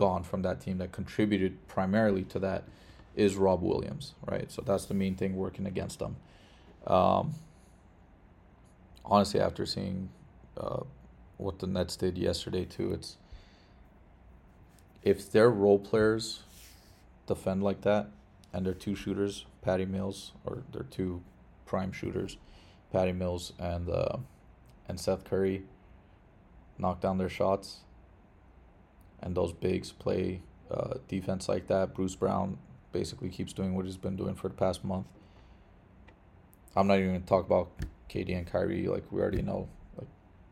[0.00, 2.64] gone from that team that contributed primarily to that
[3.14, 4.50] is Rob Williams, right?
[4.50, 6.16] So that's the main thing working against them.
[6.86, 7.34] Um,
[9.04, 10.08] honestly, after seeing
[10.56, 10.84] uh,
[11.36, 13.18] what the Nets did yesterday too, it's
[15.02, 16.44] if their role players
[17.26, 18.08] defend like that
[18.54, 21.22] and their two shooters, Patty Mills, or their two
[21.66, 22.38] prime shooters,
[22.90, 24.16] Patty Mills and uh,
[24.88, 25.64] and Seth Curry,
[26.78, 27.80] knock down their shots,
[29.22, 31.94] and those bigs play uh, defense like that.
[31.94, 32.58] Bruce Brown
[32.92, 35.06] basically keeps doing what he's been doing for the past month.
[36.76, 37.70] I'm not even going to talk about
[38.08, 38.86] KD and Kyrie.
[38.86, 40.08] Like we already know, like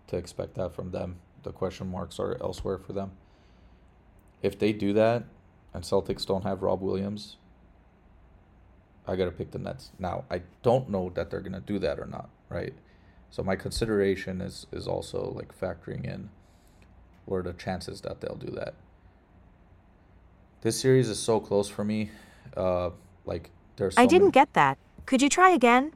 [0.08, 1.16] to expect that from them.
[1.42, 3.12] The question marks are elsewhere for them.
[4.42, 5.24] If they do that,
[5.74, 7.36] and Celtics don't have Rob Williams,
[9.06, 9.92] I gotta pick the Nets.
[9.98, 12.74] Now I don't know that they're gonna do that or not, right?
[13.30, 16.30] So my consideration is is also like factoring in
[17.28, 18.74] what are the chances that they'll do that.
[20.62, 22.10] This series is so close for me.
[22.56, 22.90] Uh,
[23.26, 23.94] like there's.
[23.94, 24.32] So I didn't many...
[24.32, 24.78] get that.
[25.06, 25.92] Could you try again?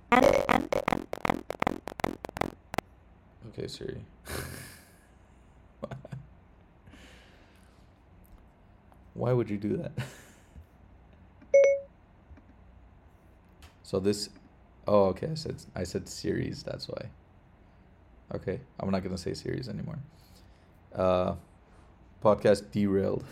[3.48, 4.04] Okay, Siri.
[9.14, 9.92] Why would you do that?
[13.82, 14.28] so this
[14.86, 15.28] Oh, okay.
[15.30, 16.62] I said I said series.
[16.62, 17.06] That's why.
[18.34, 19.98] Okay, I'm not gonna say series anymore.
[20.94, 21.34] Uh,
[22.22, 23.24] podcast derailed.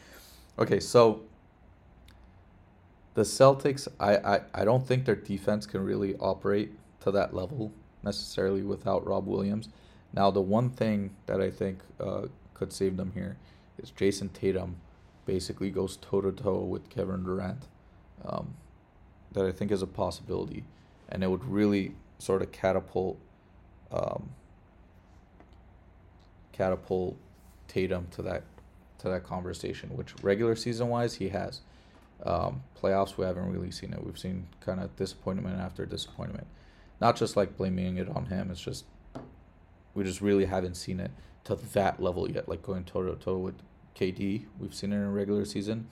[0.58, 1.22] okay, so
[3.14, 7.72] the Celtics, I, I I don't think their defense can really operate to that level
[8.02, 9.68] necessarily without Rob Williams.
[10.12, 13.36] Now, the one thing that I think uh, could save them here
[13.82, 14.76] is Jayson Tatum
[15.26, 17.66] basically goes toe to toe with Kevin Durant.
[18.24, 18.54] Um,
[19.32, 20.64] that I think is a possibility
[21.08, 23.18] and it would really sort of catapult
[23.92, 24.30] um,
[26.58, 27.16] catapult
[27.68, 28.42] Tatum to that
[28.98, 31.60] to that conversation, which regular season wise he has.
[32.24, 34.04] Um, playoffs we haven't really seen it.
[34.04, 36.48] We've seen kind of disappointment after disappointment.
[37.00, 38.50] Not just like blaming it on him.
[38.50, 38.86] It's just
[39.94, 41.12] we just really haven't seen it
[41.44, 42.48] to that level yet.
[42.48, 43.54] Like going toe to toe with
[43.94, 45.88] KD, we've seen it in regular season.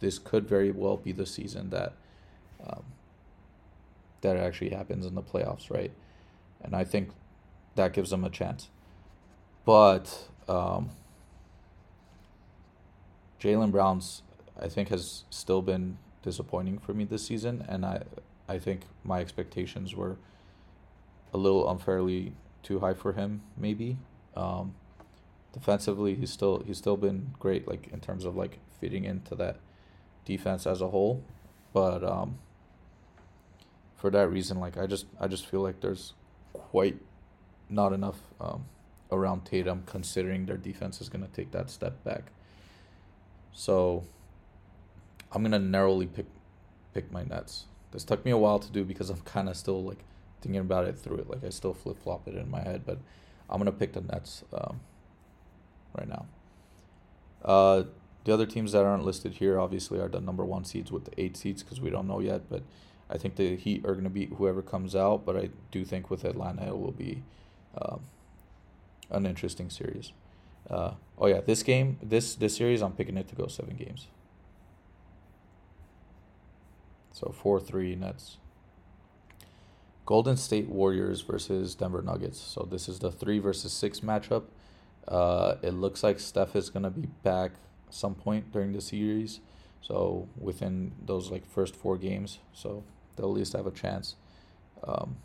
[0.00, 1.92] This could very well be the season that
[2.66, 2.82] um,
[4.22, 5.92] that actually happens in the playoffs, right?
[6.60, 7.10] And I think
[7.76, 8.68] that gives them a chance.
[9.64, 10.90] But um,
[13.40, 14.22] Jaylen Brown's,
[14.60, 18.02] I think, has still been disappointing for me this season, and I
[18.48, 20.16] I think my expectations were
[21.32, 23.42] a little unfairly too high for him.
[23.56, 23.98] Maybe
[24.36, 24.74] um,
[25.52, 29.58] defensively, he's still he's still been great, like in terms of like fitting into that
[30.24, 31.22] defense as a whole,
[31.72, 32.38] but um,
[33.96, 36.14] for that reason, like I just I just feel like there's
[36.52, 36.96] quite
[37.68, 38.66] not enough um,
[39.12, 42.32] around Tatum, considering their defense is gonna take that step back.
[43.52, 44.04] So
[45.30, 46.26] I'm gonna narrowly pick
[46.94, 47.66] pick my Nets.
[47.92, 50.04] This took me a while to do because I'm kind of still like
[50.40, 51.30] thinking about it through it.
[51.30, 52.98] Like I still flip flop it in my head, but
[53.48, 54.80] I'm gonna pick the Nets um,
[55.96, 56.26] right now.
[57.44, 57.84] Uh,
[58.24, 61.20] the other teams that aren't listed here obviously are the number one seeds with the
[61.20, 62.48] eight seeds because we don't know yet.
[62.48, 62.62] But
[63.10, 65.26] I think the Heat are gonna beat whoever comes out.
[65.26, 67.22] But I do think with Atlanta it will be
[67.80, 68.00] um,
[69.10, 70.12] an interesting series.
[70.68, 74.06] Uh, oh yeah, this game, this this series, I'm picking it to go seven games.
[77.12, 78.38] So four three Nets.
[80.04, 82.40] Golden State Warriors versus Denver Nuggets.
[82.40, 84.44] So this is the three versus six matchup.
[85.06, 87.52] Uh, it looks like Steph is gonna be back
[87.90, 89.40] some point during the series.
[89.80, 92.84] So within those like first four games, so
[93.16, 94.16] they'll at least have a chance.
[94.84, 95.16] Um,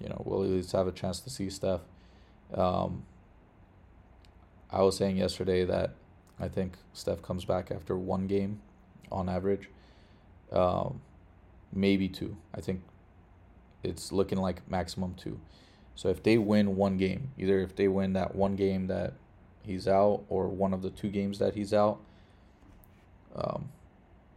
[0.00, 1.80] you know, we'll at least have a chance to see Steph.
[2.52, 3.04] Um,
[4.70, 5.94] I was saying yesterday that
[6.38, 8.60] I think Steph comes back after one game
[9.10, 9.70] on average,
[10.52, 11.00] um,
[11.72, 12.36] maybe two.
[12.54, 12.82] I think
[13.82, 15.40] it's looking like maximum two.
[15.94, 19.14] So if they win one game, either if they win that one game that
[19.62, 22.00] he's out or one of the two games that he's out,
[23.36, 23.68] um,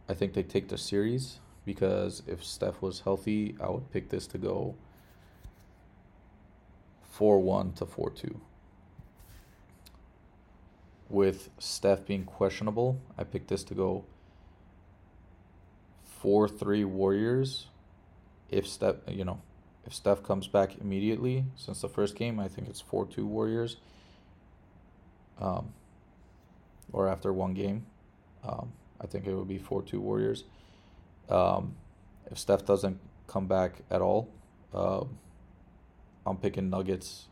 [0.08, 4.26] I think they take the series because if Steph was healthy, I would pick this
[4.28, 4.76] to go
[7.18, 8.40] 4 1 to 4 2.
[11.08, 14.04] With Steph being questionable, I picked this to go
[16.20, 17.66] 4 3 Warriors.
[18.50, 19.40] If Steph, you know,
[19.84, 23.78] if Steph comes back immediately since the first game, I think it's 4 2 Warriors.
[25.40, 25.72] Um,
[26.92, 27.86] or after one game,
[28.44, 30.44] um, I think it would be 4 2 Warriors.
[31.28, 31.74] Um,
[32.30, 34.28] if Steph doesn't come back at all,
[34.72, 35.02] uh,
[36.26, 37.26] I'm picking Nuggets.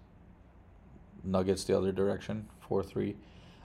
[1.24, 3.16] Nuggets the other direction, 4 3.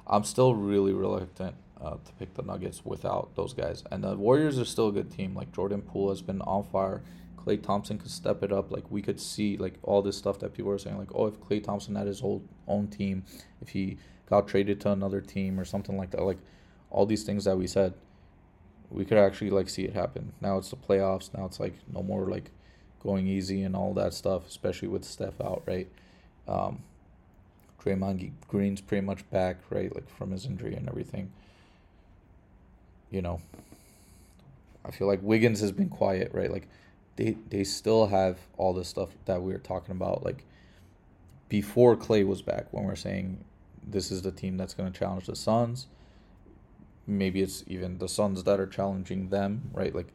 [0.08, 3.84] I'm still really reluctant uh, to pick the Nuggets without those guys.
[3.92, 5.36] And the Warriors are still a good team.
[5.36, 7.02] Like Jordan Poole has been on fire.
[7.38, 8.72] Klay Thompson could step it up.
[8.72, 11.40] Like we could see like all this stuff that people are saying, like, oh, if
[11.40, 13.24] Klay Thompson had his whole own team,
[13.62, 13.98] if he
[14.30, 16.40] got traded to another team or something like that, like
[16.90, 17.94] all these things that we said,
[18.90, 20.34] we could actually like see it happen.
[20.42, 21.36] Now it's the playoffs.
[21.36, 22.52] Now it's like no more like
[23.04, 25.88] going easy and all that stuff, especially with Steph out, right?
[26.48, 26.84] Um,
[27.84, 29.94] Draymond Green's pretty much back, right?
[29.94, 31.32] Like from his injury and everything.
[33.10, 33.42] You know,
[34.86, 36.52] I feel like Wiggins has been quiet, right?
[36.52, 36.68] Like
[37.16, 40.46] they they still have all the stuff that we were talking about, like
[41.50, 43.44] before Klay was back, when we're saying
[43.86, 45.88] this is the team that's going to challenge the Suns.
[47.08, 49.94] Maybe it's even the Suns that are challenging them, right?
[49.94, 50.14] Like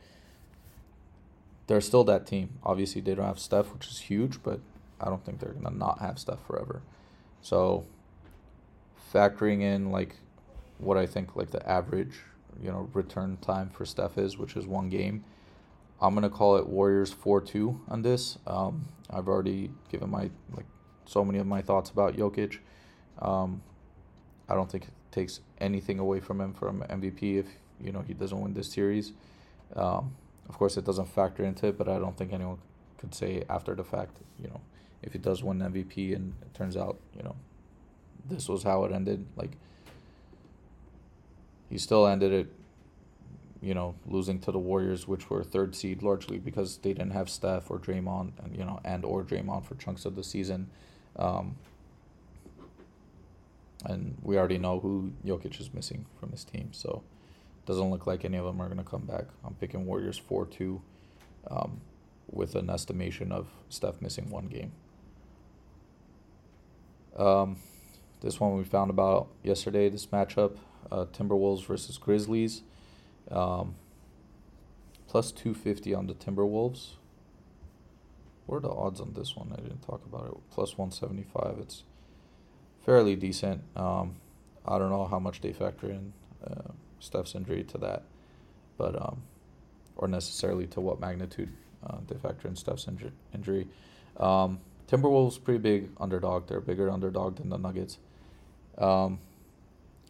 [1.67, 2.59] they're still that team.
[2.63, 4.61] Obviously, they don't have Steph, which is huge, but
[5.01, 6.83] I don't think they're gonna not have Steph forever.
[7.43, 7.87] So,
[9.13, 10.17] factoring in like
[10.79, 12.15] what I think like the average,
[12.63, 15.25] you know, return time for Steph is, which is one game.
[16.01, 18.39] I'm gonna call it Warriors four two on this.
[18.47, 20.67] Um, I've already given my like
[21.07, 22.59] so many of my thoughts about Jokic.
[23.21, 23.63] Um,
[24.49, 27.47] I don't think it takes anything away from him from MVP if
[27.81, 29.13] you know he doesn't win this series.
[29.75, 30.15] Um,
[30.49, 32.59] of course, it doesn't factor into it, but I don't think anyone
[32.99, 34.61] could say after the fact, you know,
[35.03, 37.37] if he does win MVP and it turns out, you know,
[38.29, 39.27] this was how it ended.
[39.37, 39.53] Like,
[41.69, 42.53] he still ended it,
[43.61, 47.29] you know, losing to the Warriors, which were third seed largely because they didn't have
[47.29, 50.71] Steph or Draymond, and you know, and or Draymond for chunks of the season.
[51.17, 51.57] Um,
[53.85, 57.03] and we already know who Jokic is missing from his team, so
[57.67, 59.25] doesn't look like any of them are going to come back.
[59.45, 60.81] I'm picking Warriors 4 2
[61.51, 61.81] um,
[62.31, 64.73] with an estimation of Steph missing one game.
[67.17, 67.57] Um,
[68.21, 70.57] this one we found about yesterday, this matchup
[70.91, 72.63] uh, Timberwolves versus Grizzlies.
[73.31, 73.75] Um,
[75.09, 76.91] plus 250 on the Timberwolves.
[78.47, 79.53] What are the odds on this one?
[79.53, 80.35] I didn't talk about it.
[80.51, 81.59] Plus 175.
[81.61, 81.83] It's
[82.85, 83.63] fairly decent.
[83.75, 84.17] Um,
[84.67, 86.13] I don't know how much they factor in.
[86.45, 88.05] Uh, Steph's injury to that,
[88.77, 89.23] but um,
[89.97, 91.53] or necessarily to what magnitude
[91.87, 93.69] uh, they factor in Steph's inju- injury.
[94.19, 96.49] Um, Timberwolves pretty big underdog.
[96.49, 97.99] They're bigger underdog than the Nuggets.
[98.79, 99.19] Um,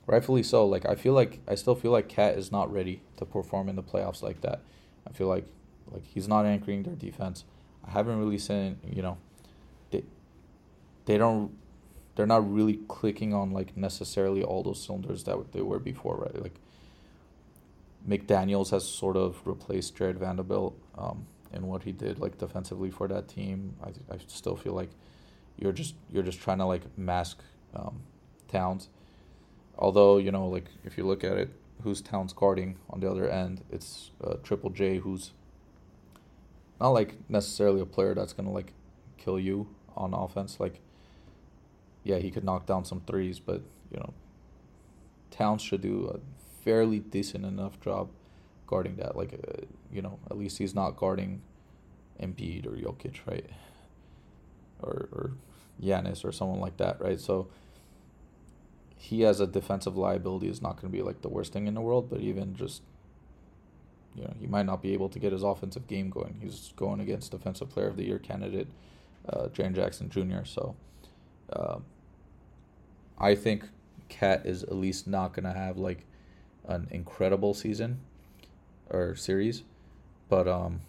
[0.07, 0.67] rightfully so.
[0.67, 3.77] Like I feel like I still feel like KAT is not ready to perform in
[3.77, 4.61] the playoffs like that.
[5.07, 5.47] I feel like
[5.91, 7.45] like he's not anchoring their defense.
[7.87, 9.19] I haven't really seen you know
[9.91, 10.05] they
[11.07, 11.53] they don't
[12.15, 16.43] they're not really clicking on like necessarily all those cylinders that they were before, right?
[16.43, 16.59] Like
[18.09, 23.09] McDaniels has sort of replaced Jarred Vanderbilt um, in what he did like defensively for
[23.09, 23.75] that team.
[23.83, 24.91] I I still feel like
[25.59, 27.43] you're just you're just trying to like mask
[27.75, 28.03] um,
[28.49, 28.89] Towns.
[29.79, 31.51] Although you know like if you look at it,
[31.83, 33.65] who's Towns guarding on the other end?
[33.71, 35.33] It's uh, Triple J who's
[36.81, 38.73] not like necessarily a player that's gonna like
[39.17, 40.61] kill you on offense.
[40.61, 40.81] Like
[42.05, 44.15] yeah, he could knock down some threes, but you know
[45.31, 46.21] Towns should do a
[46.67, 48.11] fairly decent enough job
[48.67, 49.17] guarding that.
[49.17, 51.41] Like, uh, you know, at least he's not guarding
[52.21, 53.49] Embiid or Jokic, right?
[54.83, 55.31] Or or
[55.83, 57.19] Giannis or someone like that, right?
[57.21, 57.49] So
[58.99, 61.75] he as a defensive liability is not going to be like the worst thing in
[61.75, 62.83] the world, but even just
[64.17, 66.39] you know, he might not be able to get his offensive game going.
[66.43, 68.69] He's going against defensive player of the year candidate
[69.29, 70.45] uh, Jackson Jr.
[70.45, 70.75] So
[71.53, 71.79] uh,
[73.19, 73.65] I think
[74.09, 76.07] KAT is at least not going to have like
[76.67, 78.01] an incredible season
[78.91, 79.63] or series,
[80.29, 80.81] but um,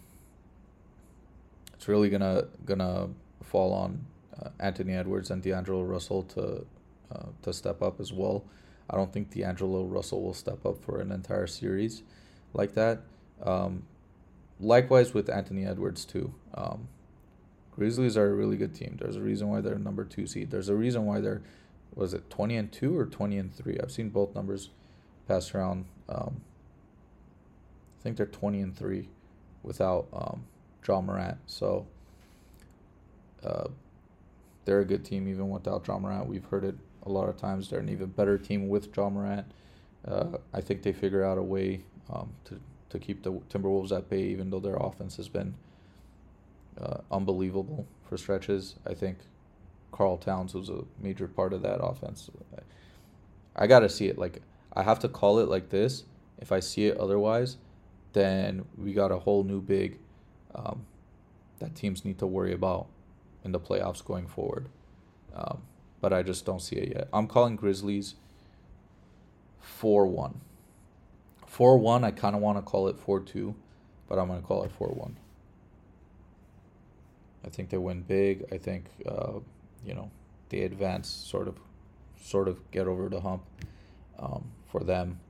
[1.74, 3.08] it's really gonna gonna
[3.42, 4.04] fall on
[4.40, 6.66] uh, Anthony Edwards and D'Angelo Russell to
[7.12, 8.44] uh, to step up as well.
[8.90, 12.02] I don't think D'Angelo Russell will step up for an entire series
[12.54, 13.02] like that.
[13.42, 13.84] Um,
[14.60, 16.34] likewise with Anthony Edwards too.
[16.54, 16.88] Um,
[17.74, 18.96] Grizzlies are a really good team.
[19.00, 20.50] There's a reason why they're number two seed.
[20.50, 21.42] There's a reason why they're
[21.94, 23.78] was it twenty and two or twenty and three.
[23.80, 24.70] I've seen both numbers
[25.28, 25.84] passed around.
[26.08, 26.40] Um,
[27.98, 29.08] I think they're 20 and 3
[29.62, 30.44] without um,
[30.86, 31.38] Ja Morant.
[31.46, 31.86] So
[33.44, 33.68] uh,
[34.64, 36.26] they're a good team even without Ja Morant.
[36.26, 37.70] We've heard it a lot of times.
[37.70, 39.46] They're an even better team with Ja Morant.
[40.06, 42.58] Uh, I think they figure out a way um, to,
[42.90, 45.54] to keep the Timberwolves at bay, even though their offense has been
[46.80, 48.76] uh, unbelievable for stretches.
[48.86, 49.18] I think
[49.92, 52.30] Karl Towns was a major part of that offense.
[52.56, 54.16] I, I got to see it.
[54.16, 54.40] Like,
[54.72, 56.04] I have to call it like this.
[56.38, 57.56] If I see it otherwise,
[58.12, 59.98] then we got a whole new big
[60.54, 60.86] um,
[61.58, 62.86] that teams need to worry about
[63.44, 64.68] in the playoffs going forward.
[65.34, 65.62] Um,
[66.00, 67.08] but I just don't see it yet.
[67.12, 68.14] I'm calling Grizzlies
[69.60, 70.40] 4 1.
[71.46, 73.54] 4 1, I kind of want to call it 4 2,
[74.08, 75.16] but I'm going to call it 4 1.
[77.44, 78.44] I think they win big.
[78.52, 79.34] I think, uh,
[79.84, 80.10] you know,
[80.50, 81.58] they advance, sort of,
[82.20, 83.42] sort of get over the hump
[84.18, 85.20] um, for them.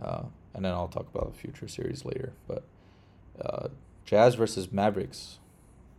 [0.00, 0.24] Uh,
[0.54, 2.32] and then I'll talk about a future series later.
[2.46, 2.64] But
[3.40, 3.68] uh,
[4.04, 5.38] Jazz versus Mavericks.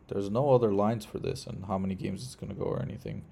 [0.08, 2.82] There's no other lines for this and how many games it's going to go or
[2.82, 3.24] anything.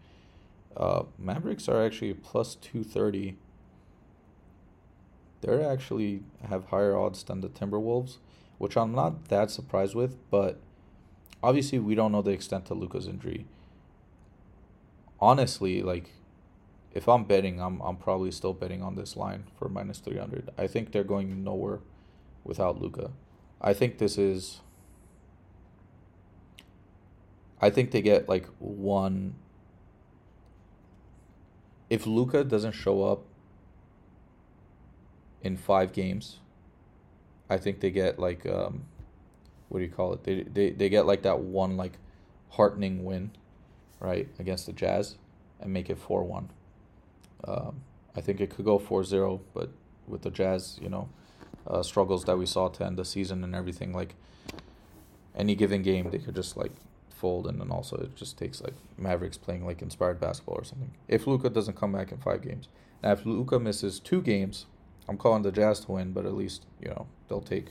[0.75, 3.35] Uh, Mavericks are actually plus 230.
[5.41, 8.17] They actually have higher odds than the Timberwolves,
[8.57, 10.59] which I'm not that surprised with, but
[11.43, 13.45] obviously we don't know the extent of Luka's injury.
[15.19, 16.11] Honestly, like
[16.93, 20.49] if I'm betting, I'm I'm probably still betting on this line for minus three hundred.
[20.57, 21.79] I think they're going nowhere
[22.43, 23.11] without Luka.
[23.61, 24.61] I think this is.
[27.61, 29.35] I think they get like one.
[31.89, 33.23] If Luka doesn't show up
[35.41, 36.39] in five games,
[37.49, 38.85] I think they get like um,
[39.69, 40.23] what do you call it?
[40.23, 41.93] They they they get like that one like
[42.49, 43.31] heartening win,
[43.99, 45.15] right against the Jazz,
[45.61, 46.49] and make it four one.
[47.45, 47.81] Um,
[48.15, 49.69] I think it could go 4-0, but
[50.07, 51.09] with the Jazz, you know,
[51.67, 54.15] uh, struggles that we saw to end the season and everything, like
[55.35, 56.71] any given game, they could just like
[57.09, 60.91] fold, and then also it just takes like Mavericks playing like inspired basketball or something.
[61.07, 62.67] If Luka doesn't come back in five games,
[63.03, 64.65] now if Luka misses two games,
[65.07, 67.67] I'm calling the Jazz to win, but at least you know they'll take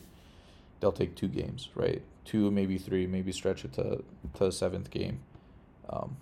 [0.81, 2.03] they'll take two games, right?
[2.25, 4.03] Two, maybe three, maybe stretch it to
[4.35, 5.21] to seventh game.
[5.89, 6.16] Um,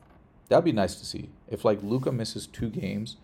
[0.48, 1.28] that'd be nice to see.
[1.48, 3.16] If like Luka misses two games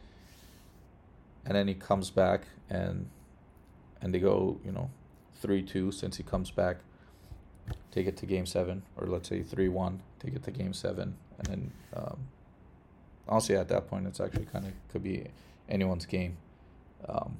[1.46, 3.08] and then he comes back and
[4.00, 4.90] and they go you know
[5.36, 6.78] three two since he comes back.
[7.90, 11.16] Take it to game seven or let's say three one take it to game seven.
[11.38, 12.18] And then um,
[13.28, 15.26] honestly at that point it's actually kind of could be
[15.68, 16.36] anyone's game.
[17.08, 17.36] Um,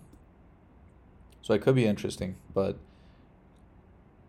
[1.42, 2.78] so it could be interesting but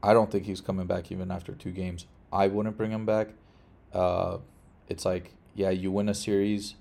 [0.02, 2.06] I don't think he's coming back even after two games.
[2.32, 3.30] I wouldn't bring him back.
[3.94, 4.38] Uh,
[4.88, 6.76] it's like yeah you win a series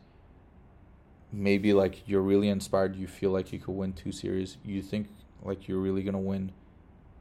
[1.34, 5.08] maybe like you're really inspired, you feel like you could win two series, you think
[5.42, 6.52] like you're really gonna win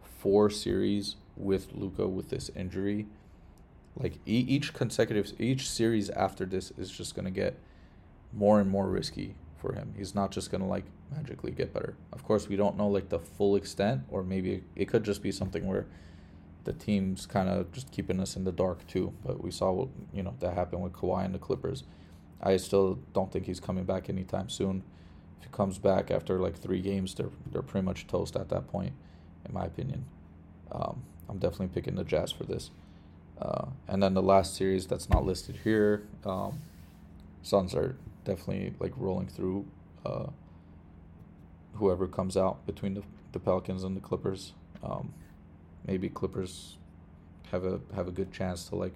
[0.02, 3.08] four series with Luka with this injury.
[3.96, 7.60] Like each consecutive each series after this is just gonna get
[8.32, 9.94] more and more risky for him.
[9.98, 10.86] He's not just gonna like
[11.16, 11.96] magically get better.
[12.12, 15.32] Of course, we don't know like the full extent, or maybe it could just be
[15.32, 15.88] something where
[16.64, 19.14] the team's kind of just keeping us in the dark too.
[19.26, 21.84] But we saw what you know that happened with Kawhi and the Clippers.
[22.44, 24.84] I still don't think he's coming back anytime soon.
[25.40, 28.68] If he comes back after like three games, they're they're pretty much toast at that
[28.68, 28.94] point,
[29.48, 30.06] in my opinion.
[30.72, 32.72] Um, I'm definitely picking the Jazz for this.
[33.42, 36.62] Uh, and then the last series that's not listed here, um,
[37.42, 39.66] Suns are definitely like rolling through
[40.06, 40.28] uh,
[41.74, 44.54] whoever comes out between the, the Pelicans and the Clippers.
[44.84, 45.14] Um,
[45.86, 46.78] maybe Clippers
[47.52, 48.96] have a have a good chance to like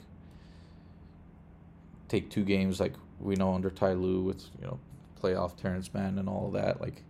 [2.08, 4.80] take two games like we know under Ty Lue with you know
[5.22, 6.82] playoff Terance Mann and all that.
[6.82, 7.04] Like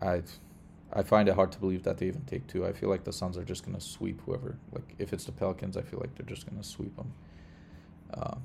[0.00, 0.22] I
[0.92, 2.66] I find it hard to believe that they even take two.
[2.66, 4.56] I feel like the Suns are just gonna sweep whoever.
[4.72, 7.12] Like if it's the Pelicans, I feel like they're just gonna sweep them.
[8.12, 8.36] Uh,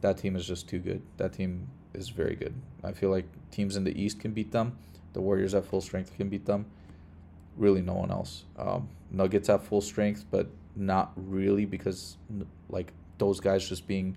[0.00, 1.02] that team is just too good.
[1.16, 2.54] That team is very good.
[2.82, 4.78] I feel like teams in the East can beat them.
[5.12, 6.66] The Warriors at full strength can beat them.
[7.56, 8.44] Really, no one else.
[8.58, 12.16] Um, Nuggets at full strength, but not really because
[12.70, 14.16] like those guys just being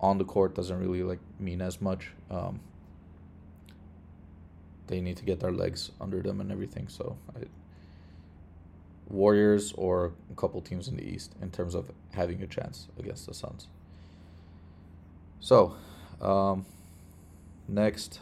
[0.00, 2.10] on the court doesn't really like mean as much.
[2.30, 2.60] Um,
[4.86, 6.88] they need to get their legs under them and everything.
[6.88, 7.44] So, I,
[9.08, 13.26] Warriors or a couple teams in the East in terms of having a chance against
[13.26, 13.68] the Suns.
[15.40, 15.76] So,
[16.20, 16.66] um,
[17.68, 18.20] next,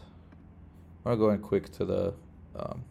[1.04, 2.14] I'm gonna go in quick to the
[2.54, 2.84] um,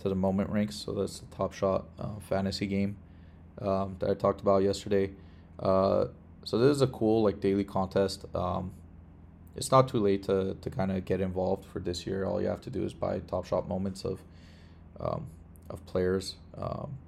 [0.00, 0.76] to the moment ranks.
[0.76, 2.96] So that's the Top Shot uh, fantasy game
[3.60, 5.10] um, that I talked about yesterday.
[5.58, 6.06] Uh,
[6.46, 8.24] so this is a cool like daily contest.
[8.32, 8.70] Um,
[9.56, 12.24] it's not too late to, to kind of get involved for this year.
[12.24, 14.20] All you have to do is buy Top Shot moments of
[15.00, 15.26] um,
[15.68, 16.98] of players um,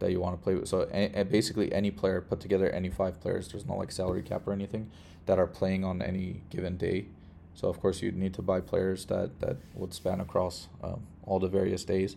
[0.00, 0.68] that you want to play with.
[0.68, 3.48] So and basically any player put together any five players.
[3.48, 4.90] There's no like salary cap or anything
[5.24, 7.06] that are playing on any given day.
[7.54, 11.38] So of course you'd need to buy players that that would span across um, all
[11.38, 12.16] the various days.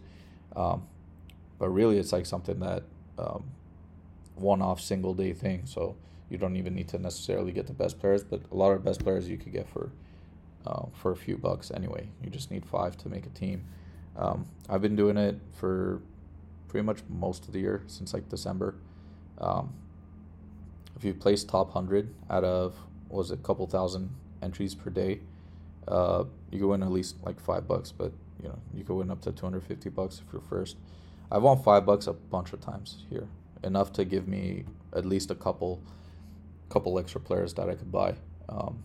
[0.54, 0.84] Um,
[1.58, 2.84] but really, it's like something that
[3.18, 3.46] um,
[4.36, 5.62] one-off single day thing.
[5.64, 5.96] So
[6.32, 9.04] you don't even need to necessarily get the best players, but a lot of best
[9.04, 9.92] players you could get for
[10.66, 12.08] uh, for a few bucks anyway.
[12.24, 13.66] You just need five to make a team.
[14.16, 16.02] Um, I've been doing it for
[16.70, 18.76] pretty much most of the year since like December.
[19.40, 19.74] Um,
[20.96, 22.76] if you place top hundred out of
[23.10, 24.10] what was it a couple thousand
[24.42, 25.20] entries per day,
[25.90, 27.92] uh, you could win at least like five bucks.
[27.92, 30.78] But you know you could win up to two hundred fifty bucks if you're first.
[31.30, 33.28] I've won five bucks a bunch of times here,
[33.64, 34.64] enough to give me
[34.94, 35.82] at least a couple
[36.72, 38.16] couple extra players that I could buy.
[38.50, 38.84] Um,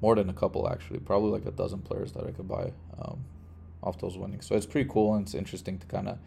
[0.00, 3.24] more than a couple actually, probably like a dozen players that I could buy um,
[3.82, 4.46] off those winnings.
[4.46, 6.18] So it's pretty cool and it's interesting to kind of,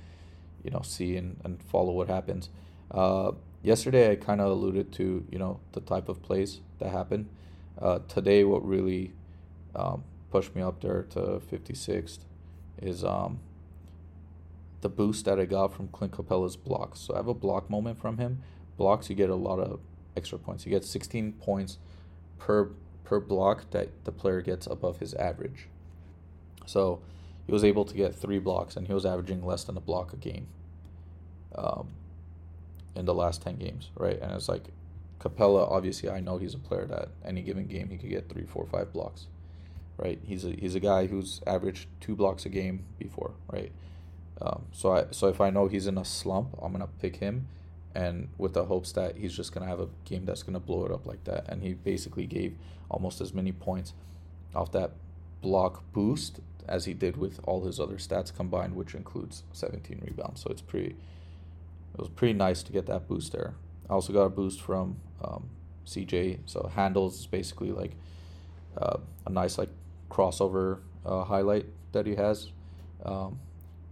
[0.63, 2.49] you know, see and, and follow what happens.
[2.89, 3.31] Uh,
[3.65, 7.29] yesterday I kind of alluded to you know the type of plays that happen.
[7.81, 9.11] Uh, today, what really
[9.75, 12.19] um, pushed me up there to 56th
[12.81, 13.39] is um,
[14.79, 17.01] the boost that I got from Clint Capela's blocks.
[17.01, 18.41] So I have a block moment from him.
[18.77, 19.79] Blocks, you get a lot of
[20.15, 20.65] extra points.
[20.65, 21.77] You get 16 points
[22.39, 22.71] per
[23.03, 25.67] per block that the player gets above his average.
[26.65, 27.01] So
[27.45, 30.11] he was able to get three blocks, and he was averaging less than a block
[30.13, 30.47] a game
[31.55, 31.89] um,
[32.95, 34.19] in the last 10 games, right?
[34.19, 34.69] And it's like
[35.19, 38.45] Capela, obviously, I know he's a player that any given game he could get three,
[38.45, 39.27] four, five blocks,
[39.97, 40.19] right?
[40.23, 43.71] He's a he's a guy who's averaged two blocks a game before, right?
[44.41, 47.47] Um, so I so if I know he's in a slump, I'm gonna pick him
[47.95, 50.91] and with the hopes that he's just gonna have a game that's gonna blow it
[50.91, 51.45] up like that.
[51.47, 52.57] And he basically gave
[52.89, 53.93] almost as many points
[54.53, 54.91] off that
[55.41, 60.41] block boost as he did with all his other stats combined, which includes 17 rebounds.
[60.41, 60.95] So it's pretty,
[61.93, 63.55] it was pretty nice to get that boost there.
[63.89, 65.49] I also got a boost from um,
[65.85, 66.39] CJ.
[66.45, 67.91] So handles is basically like
[68.77, 69.69] uh, a nice like
[70.09, 72.51] crossover uh, highlight that he has,
[73.05, 73.39] um,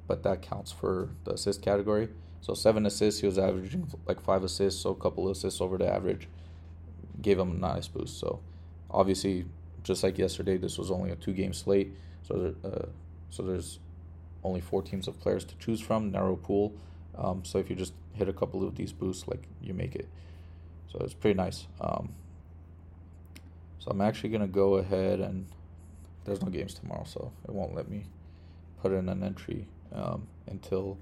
[0.08, 2.10] but that counts for the assist category.
[2.44, 5.78] So seven assists, he was averaging like five assists, so a couple of assists over
[5.78, 6.28] the average.
[7.22, 8.20] Gave him a nice boost.
[8.20, 8.42] So
[8.92, 9.46] obviously,
[9.82, 11.94] just like yesterday, this was only a two-game slate.
[12.24, 12.88] So uh,
[13.30, 13.80] so there's
[14.44, 16.74] only four teams of players to choose from, narrow pool.
[17.18, 20.10] Um, so if you just hit a couple of these boosts, like you make it.
[20.92, 21.68] So it's pretty nice.
[21.80, 22.10] Um,
[23.80, 25.48] so I'm actually gonna go ahead and
[26.26, 28.04] there's no games tomorrow, so it won't let me
[28.82, 30.98] put in an entry um, until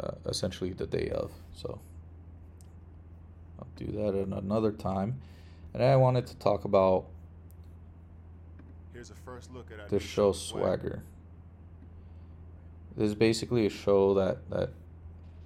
[0.00, 1.32] uh, essentially the day of.
[1.54, 1.78] So
[3.58, 5.20] I'll do that at another time.
[5.74, 7.06] And I wanted to talk about
[8.92, 11.02] Here's a first look at the show Swagger.
[12.96, 14.70] This is basically a show that that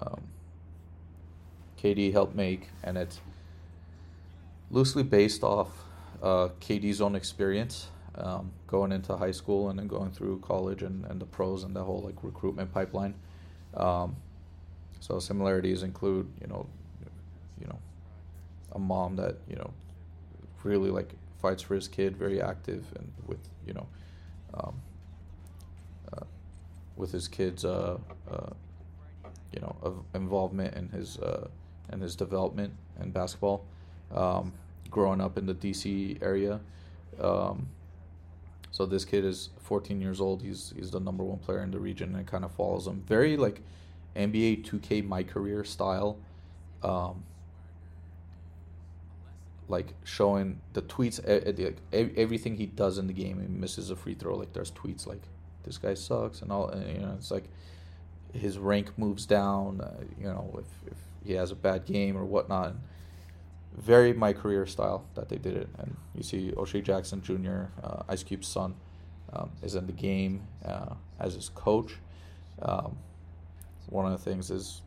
[0.00, 0.22] um,
[1.78, 3.20] KD helped make, and it's
[4.70, 5.68] loosely based off
[6.22, 11.04] uh, KD's own experience um, going into high school and then going through college and,
[11.06, 13.14] and the pros and the whole like recruitment pipeline.
[13.74, 14.16] Um,
[15.02, 16.64] so similarities include, you know,
[17.60, 17.78] you know,
[18.70, 19.72] a mom that you know
[20.62, 23.86] really like fights for his kid, very active and with you know,
[24.54, 24.80] um,
[26.12, 26.24] uh,
[26.96, 27.98] with his kids, uh,
[28.30, 28.50] uh,
[29.52, 31.48] you know, of involvement in his uh,
[31.92, 33.64] in his development in basketball.
[34.14, 34.52] Um,
[34.88, 36.60] growing up in the DC area.
[37.20, 37.66] Um,
[38.70, 40.42] so this kid is 14 years old.
[40.42, 43.02] He's he's the number one player in the region and kind of follows him.
[43.08, 43.62] Very like
[44.16, 46.18] NBA 2K My Career style.
[46.82, 47.24] Um,
[49.68, 51.22] like showing the tweets,
[51.92, 53.40] everything he does in the game.
[53.40, 54.36] He misses a free throw.
[54.36, 55.22] Like there's tweets like
[55.64, 56.68] this guy sucks and all.
[56.68, 57.44] And, you know, it's like
[58.34, 59.80] his rank moves down.
[59.80, 62.68] Uh, you know, if, if he has a bad game or whatnot.
[62.68, 62.80] And,
[63.76, 65.68] very my career style that they did it.
[65.78, 68.74] And you see O'Shea Jackson Jr., uh, Ice Cube's son,
[69.32, 71.94] um, is in the game uh, as his coach.
[72.60, 72.98] Um,
[73.88, 74.82] one of the things is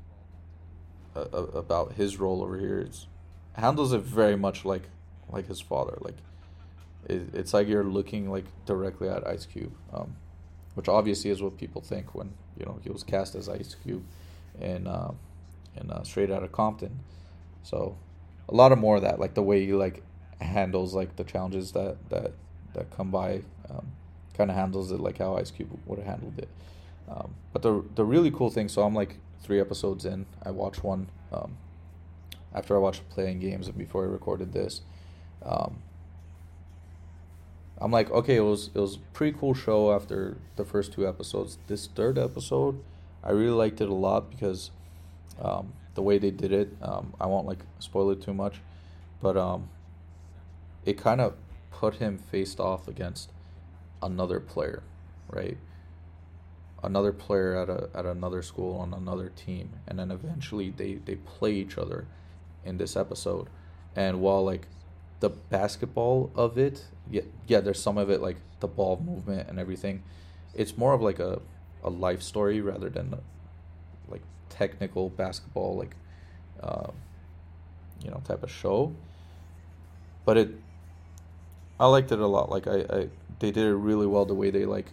[1.15, 3.07] about his role over here is
[3.53, 4.83] handles it very much like
[5.29, 5.97] like his father.
[6.01, 6.17] Like
[7.07, 10.15] it, it's like you're looking like directly at Ice Cube, um,
[10.75, 14.03] which obviously is what people think when you know he was cast as Ice Cube
[14.59, 15.11] in uh,
[15.79, 16.99] in uh, Straight Outta Compton.
[17.63, 17.97] So
[18.49, 20.03] a lot of more of that, like the way he like
[20.41, 22.33] handles like the challenges that that
[22.73, 23.87] that come by, um,
[24.35, 26.49] kind of handles it like how Ice Cube would have handled it.
[27.09, 30.25] Um, but the the really cool thing, so I'm like three episodes in.
[30.43, 31.57] I watched one um,
[32.53, 34.81] after I watched playing games and before I recorded this.
[35.43, 35.77] Um,
[37.77, 41.57] I'm like, okay, it was it was pretty cool show after the first two episodes.
[41.67, 42.81] This third episode,
[43.23, 44.71] I really liked it a lot because
[45.39, 46.75] um, the way they did it.
[46.81, 48.61] Um, I won't like spoil it too much,
[49.21, 49.69] but um,
[50.85, 51.35] it kind of
[51.71, 53.31] put him faced off against
[54.01, 54.83] another player,
[55.29, 55.57] right?
[56.85, 61.15] Another player at a at another school on another team, and then eventually they they
[61.15, 62.07] play each other
[62.63, 63.47] in this episode.
[63.95, 64.67] And while like
[65.19, 69.59] the basketball of it, yeah, yeah, there's some of it like the ball movement and
[69.59, 70.03] everything.
[70.53, 71.41] It's more of like a
[71.83, 73.15] a life story rather than
[74.09, 75.95] like technical basketball like
[76.61, 76.87] uh,
[78.03, 78.93] you know type of show
[80.25, 80.49] but it
[81.79, 83.09] i liked it a lot like I, I
[83.39, 84.87] they did it really well the way they like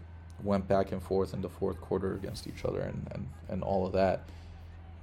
[0.44, 3.86] went back and forth in the fourth quarter against each other and, and, and all
[3.86, 4.24] of that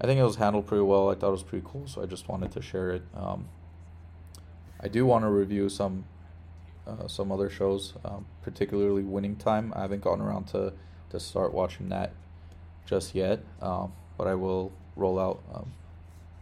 [0.02, 2.06] i think it was handled pretty well i thought it was pretty cool so i
[2.06, 3.48] just wanted to share it um,
[4.82, 6.06] i do want to review some
[6.88, 10.74] uh, some other shows um, particularly winning time i haven't gotten around to
[11.10, 12.12] to start watching that
[12.86, 15.72] just yet um, but I will roll out um,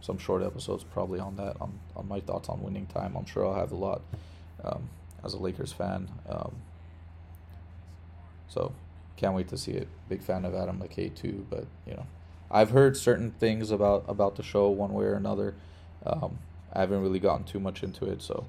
[0.01, 3.15] some short episodes probably on that on, on my thoughts on winning time.
[3.15, 4.01] I'm sure I'll have a lot
[4.63, 4.89] um,
[5.23, 6.09] as a Lakers fan.
[6.27, 6.55] Um,
[8.49, 8.73] so
[9.17, 9.87] can't wait to see it.
[10.07, 12.05] Big fan of Adam McKay too, but you know,
[12.49, 15.55] I've heard certain things about about the show one way or another.
[16.05, 16.39] Um,
[16.71, 18.45] I haven't really gotten too much into it, so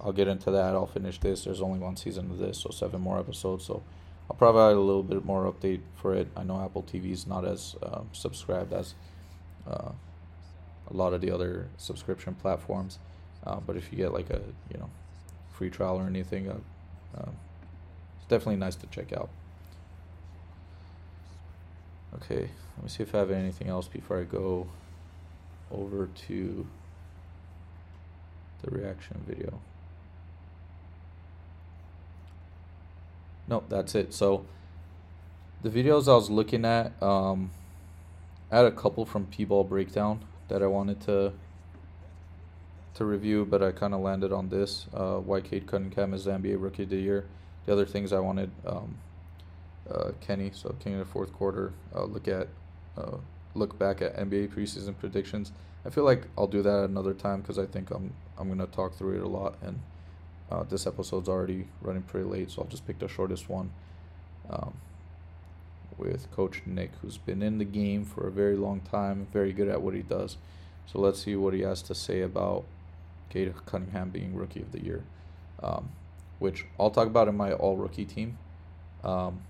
[0.00, 0.74] I'll get into that.
[0.74, 1.44] I'll finish this.
[1.44, 3.64] There's only one season of this, so seven more episodes.
[3.64, 3.82] So
[4.28, 6.28] I'll provide a little bit more update for it.
[6.36, 8.94] I know Apple TV is not as uh, subscribed as
[9.66, 9.92] uh,
[10.88, 12.98] a lot of the other subscription platforms,
[13.46, 14.42] uh, but if you get like a
[14.72, 14.90] you know
[15.52, 16.56] free trial or anything, uh,
[17.16, 17.36] um,
[18.16, 19.30] it's definitely nice to check out.
[22.16, 24.66] Okay, let me see if I have anything else before I go
[25.70, 26.66] over to
[28.62, 29.60] the reaction video.
[33.50, 34.14] no, that's it.
[34.14, 34.46] So
[35.62, 37.50] the videos I was looking at, um,
[38.50, 41.32] I had a couple from BBallBreakdown that I wanted to
[42.92, 44.86] to review, but I kind of landed on this.
[44.92, 47.24] Uh, why Cade Cunningham is the NBA Rookie of the Year.
[47.64, 48.98] The other things I wanted, um,
[49.90, 51.72] uh, Kenny, so Kenny the fourth quarter.
[51.94, 52.48] Uh, look at,
[52.96, 53.16] uh,
[53.54, 55.52] look back at NBA preseason predictions.
[55.84, 58.94] I feel like I'll do that another time because I think I'm I'm gonna talk
[58.94, 59.80] through it a lot and
[60.50, 63.70] uh, this episode's already running pretty late, so I'll just pick the shortest one
[64.50, 64.74] um,
[65.96, 69.68] with Coach Nick, who's been in the game for a very long time, very good
[69.68, 70.38] at what he does.
[70.86, 72.64] So let's see what he has to say about
[73.28, 75.04] Cade Cunningham being Rookie of the Year,
[75.62, 75.90] um,
[76.40, 78.38] which I'll talk about in my all rookie team.
[79.04, 79.42] Um,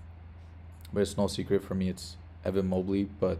[0.93, 3.39] but it's no secret for me, it's Evan Mobley, but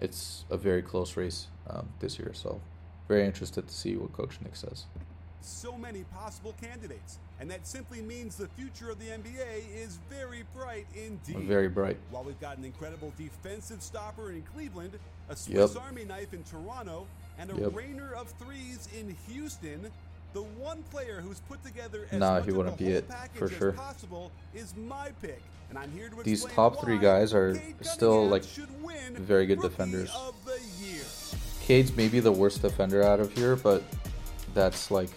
[0.00, 2.32] it's a very close race um, this year.
[2.34, 2.60] So
[3.08, 4.84] very interested to see what Coach Nick says
[5.44, 7.18] so many possible candidates.
[7.40, 11.46] And that simply means the future of the NBA is very bright indeed.
[11.46, 11.98] Very bright.
[12.10, 15.82] While we've got an incredible defensive stopper in Cleveland, a Swiss yep.
[15.82, 17.06] Army knife in Toronto,
[17.38, 17.74] and a yep.
[17.74, 19.90] rainer of threes in Houston,
[20.34, 23.72] The one player who's put together as Nah, he wouldn't be it, for sure.
[23.72, 28.26] possible is my pick, and I'm here to These top three guys are Cade still,
[28.26, 28.42] like,
[29.14, 30.10] very good defenders.
[30.14, 31.04] of the year.
[31.60, 33.82] Cade's maybe the worst defender out of here, but
[34.54, 35.08] that's like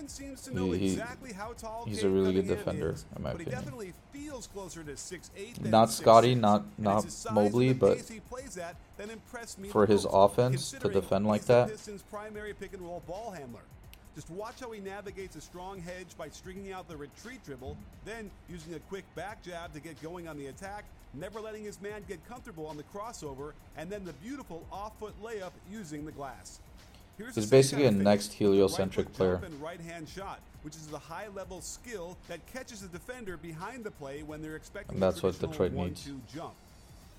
[0.00, 3.22] one seems to know He- exactly how tall he's a really good defender, is, in
[3.22, 3.50] my but opinion.
[3.58, 8.20] he definitely feels closer to 6'8 than Not Scottie, not- not Mobley, but pace he
[8.20, 11.70] plays at that me for his offense to defend like that.
[12.10, 13.62] Primary pick and roll ball handler.
[14.14, 18.30] Just watch how he navigates a strong hedge by stringing out the retreat dribble, then
[18.48, 20.84] using a quick back jab to get going on the attack,
[21.14, 25.52] never letting his man get comfortable on the crossover, and then the beautiful off-foot layup
[25.70, 26.60] using the glass.
[27.34, 29.40] He's basically a next heliocentric player.
[29.44, 34.22] and right-hand shot, which is the high-level skill that catches the defender behind the play
[34.22, 36.08] when they're expecting And that's what Detroit needs.
[36.32, 36.54] jump.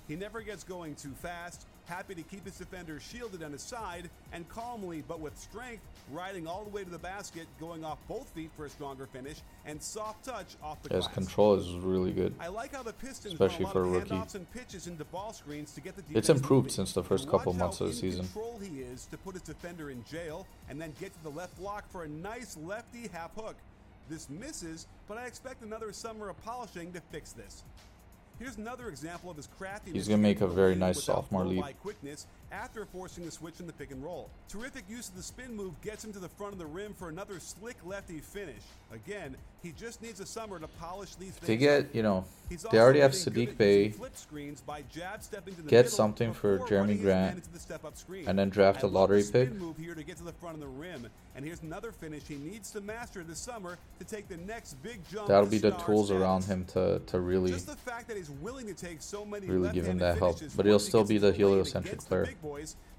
[0.08, 4.10] He never gets going too fast, happy to keep his defender shielded on his side,
[4.32, 8.28] and calmly but with strength, riding all the way to the basket, going off both
[8.30, 11.14] feet for a stronger finish, and soft touch off the his glass.
[11.14, 12.34] control is really good.
[12.40, 14.38] I like how the Pistons Especially for a a lot of rookie.
[14.38, 17.82] and pitches into ball screens to get the It's improved since the first couple months
[17.82, 18.26] of the season.
[18.26, 21.58] control he is to put his defender in jail and then get to the left
[21.58, 23.56] block for a nice lefty half hook.
[24.10, 27.64] This misses, but I expect another summer of polishing to fix this.
[28.42, 29.94] Here's another example of his craftiness.
[29.94, 31.64] He's gonna make a very nice sophomore leap.
[31.80, 34.32] quickness after forcing the switch in the pick and roll.
[34.50, 37.10] Terrific use of the spin move gets him to the front of the rim for
[37.10, 38.64] another slick lefty finish.
[38.92, 41.48] Again, he just needs a summer to polish these things.
[41.48, 42.26] They get, you know,
[42.72, 45.90] they already have Saddiq at using Bey, flip screens by jab stepping to the get
[45.90, 48.28] something for Jerami running his man Grant, into the step-up screen.
[48.28, 49.54] and then draft a lottery pick.
[49.54, 51.08] move here to get to the front of the rim.
[51.36, 55.00] And here's another finish he needs to master this summer to take the next big
[55.10, 55.28] jump.
[55.28, 58.66] That'll be the tools around him to, to really Just the fact that he's willing
[58.66, 60.40] to take so many really give him that help.
[60.56, 62.28] But he'll still be the heliocentric player.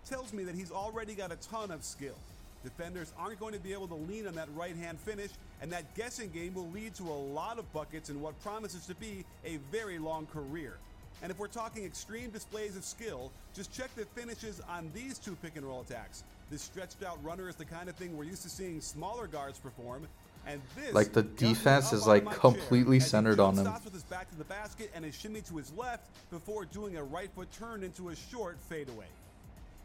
[0.05, 2.17] Tells me that he's already got a ton of skill.
[2.63, 6.31] Defenders aren't going to be able to lean on that right-hand finish, and that guessing
[6.31, 9.99] game will lead to a lot of buckets in what promises to be a very
[9.99, 10.77] long career.
[11.23, 15.37] And if we're talking extreme displays of skill, just check the finishes on these two
[15.37, 16.25] pick and roll attacks.
[16.51, 19.59] This stretched out runner is the kind of thing we're used to seeing smaller guards
[19.59, 20.07] perform.
[20.47, 23.65] And this Like, the defense is, like, chair completely centered on him.
[23.65, 26.97] stops with his back to the basket and a shimmy to his left before doing
[26.97, 29.07] a right foot turn into a short fadeaway.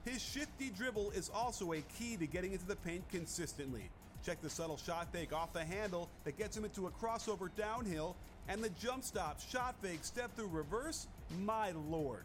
[0.07, 3.89] His shifty dribble is also a key to getting into the paint consistently.
[4.25, 8.15] Check the subtle shot fake off the handle that gets him into a crossover downhill,
[8.47, 11.07] and the jump stop, shot fake, step through reverse.
[11.43, 12.23] My lord.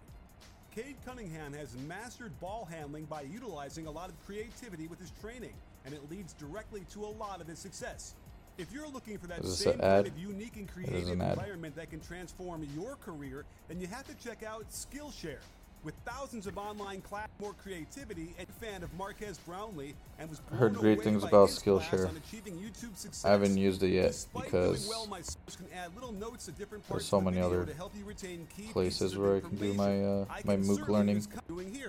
[0.72, 5.52] Cade Cunningham has mastered ball handling by utilizing a lot of creativity with his training,
[5.84, 8.14] and it leads directly to a lot of his success.
[8.58, 12.64] If you're looking for that same kind of unique and creative environment that can transform
[12.76, 15.40] your career, then you have to check out Skillshare.
[15.84, 20.74] With thousands of online class, more creativity, and fan of Marques Brownlee, and was Heard
[20.74, 22.08] great things about Skillshare.
[22.16, 23.24] achieving YouTube success.
[23.24, 25.18] I haven't used it yet because well, my
[25.56, 28.68] can add little notes to different there's so many other to help you retain key
[28.68, 31.26] places where I can do my, uh, my MOOC learning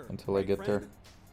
[0.10, 0.84] until I get there.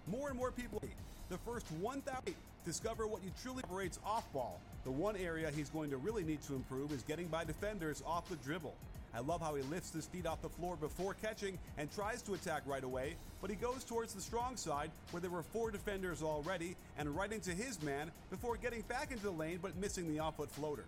[0.06, 0.82] More and more people.
[1.30, 2.34] The first 1,000
[2.64, 4.60] discover what you truly operates off ball.
[4.84, 8.28] The one area he's going to really need to improve is getting by defenders off
[8.28, 8.74] the dribble.
[9.12, 12.34] I love how he lifts his feet off the floor before catching and tries to
[12.34, 16.22] attack right away, but he goes towards the strong side where there were four defenders
[16.22, 20.20] already and right into his man before getting back into the lane but missing the
[20.20, 20.84] off foot floater.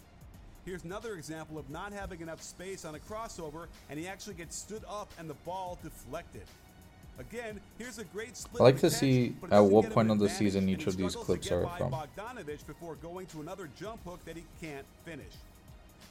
[0.64, 4.56] Here's another example of not having enough space on a crossover and he actually gets
[4.56, 6.44] stood up and the ball deflected.
[7.30, 8.60] Again, here's a great split.
[8.60, 11.68] I like to see at what point of the season each of these clips are
[11.78, 11.92] from.
[11.92, 15.32] Bogdanovich before going to another jump hook that he can't finish.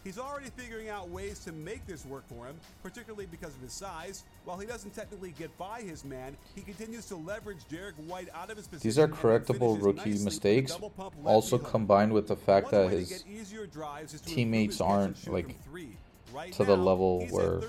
[0.04, 3.74] He's already figuring out ways to make this work for him, particularly because of his
[3.74, 4.24] size.
[4.46, 8.50] While he doesn't technically get by his man, he continues to leverage Derrick White out
[8.50, 8.88] of his position.
[8.88, 12.36] These are correctable rookie nicely with a mistakes, double pump lefty also combined with the
[12.36, 15.58] fact that his get easier drives is to teammates improve his catch and aren't, like.
[16.34, 17.60] Right to the level where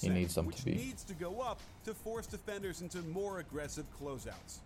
[0.00, 0.74] he needs them to be.
[0.74, 4.58] needs to go up to force defenders into more aggressive closeouts.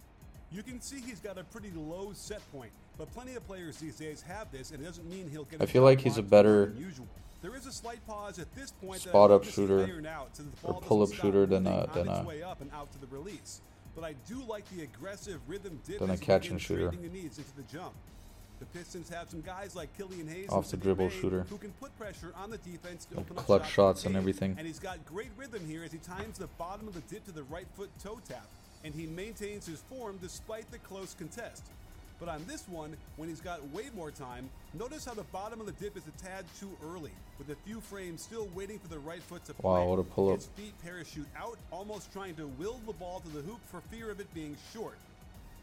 [0.51, 3.97] You can see he's got a pretty low set point, but plenty of players these
[3.97, 5.61] days have this, and it doesn't mean he'll get.
[5.61, 6.73] I feel like he's a better.
[7.41, 9.01] There is a slight pause at this point.
[9.01, 9.87] spot up shooter
[10.33, 13.07] so or pull up shooter than a- than a- way up and out to the
[13.09, 13.61] release.
[13.95, 16.91] But I do like the aggressive rhythm dip Than a catch and shooter.
[16.91, 17.93] the needs into the jump.
[18.59, 21.47] The Pistons have some guys like Killian Hayes Off the dribble shooter.
[21.49, 24.57] who can put pressure on the defense to open clutch shots, shots and everything.
[24.59, 27.33] And he's got great rhythm here as he times the bottom of the dip to
[27.33, 28.47] the right foot toe tap,
[28.85, 31.63] and he maintains his form despite the close contest.
[32.19, 35.67] But on this one, when he's got way more time, notice how the bottom of
[35.67, 38.99] the dip is a tad too early, with a few frames still waiting for the
[38.99, 39.89] right foot to Wow, plant.
[39.91, 40.37] what a pull-up.
[40.39, 44.11] His feet parachute out, almost trying to will the ball to the hoop for fear
[44.11, 44.99] of it being short.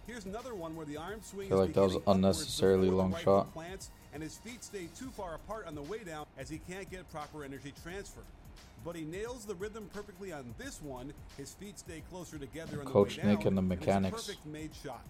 [0.08, 3.52] Here's another one where the arm swing I feel like that was unnecessarily long shot.
[3.54, 6.90] Plants, and his feet stay too far apart on the way down as he can't
[6.92, 8.22] get proper energy transfer.
[8.86, 11.12] But he nails the rhythm perfectly on this one.
[11.38, 14.32] His feet stay closer together on Coach the way Nick down, and the mechanics.
[14.84, 15.02] shot.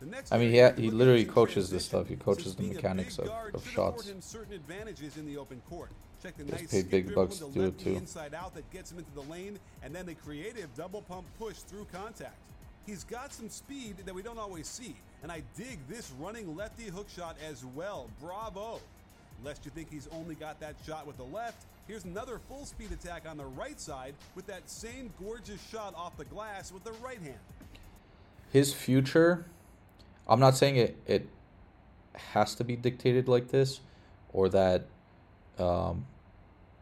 [0.00, 2.08] The I mean, he ha- he literally coaches this stuff.
[2.08, 4.06] He coaches the mechanics of- of shots.
[4.06, 5.90] him certain advantages in the open court.
[6.20, 7.94] Check the Just nice pay big bucks to do it too.
[7.94, 11.56] inside out that gets him into the lane, and then a creative double pump push
[11.58, 12.34] through contact.
[12.86, 16.84] He's got some speed that we don't always see, and I dig this running lefty
[16.84, 18.08] hook shot as well.
[18.20, 18.80] Bravo!
[19.44, 22.90] Lest you think he's only got that shot with the left, here's another full speed
[22.92, 26.92] attack on the right side with that same gorgeous shot off the glass with the
[27.04, 27.38] right hand.
[28.52, 29.44] his future
[30.28, 31.28] i'm not saying it it
[32.14, 33.80] has to be dictated like this
[34.32, 34.86] or that
[35.58, 36.06] um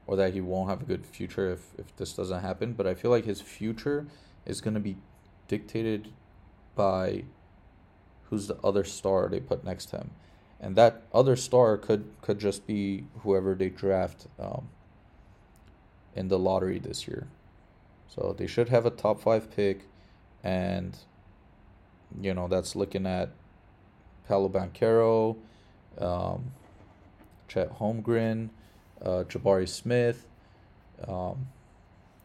[0.06, 2.94] or that he won't have a good future if if this doesn't happen but i
[2.94, 4.06] feel like his future
[4.44, 4.96] is going to be
[5.50, 6.12] dictated
[6.76, 7.24] by
[8.28, 10.10] who's the other star they put next to him.
[10.60, 14.68] And that other star could could just be whoever they draft um
[16.14, 17.26] in the lottery this year.
[18.08, 19.86] So they should have a top 5 pick
[20.42, 20.96] and
[22.20, 23.30] you know, that's looking at
[24.26, 25.36] Paolo Banchero,
[25.98, 26.52] um,
[27.48, 28.50] Chet Holmgren,
[29.02, 30.26] uh, Jabari Smith,
[31.06, 31.46] um,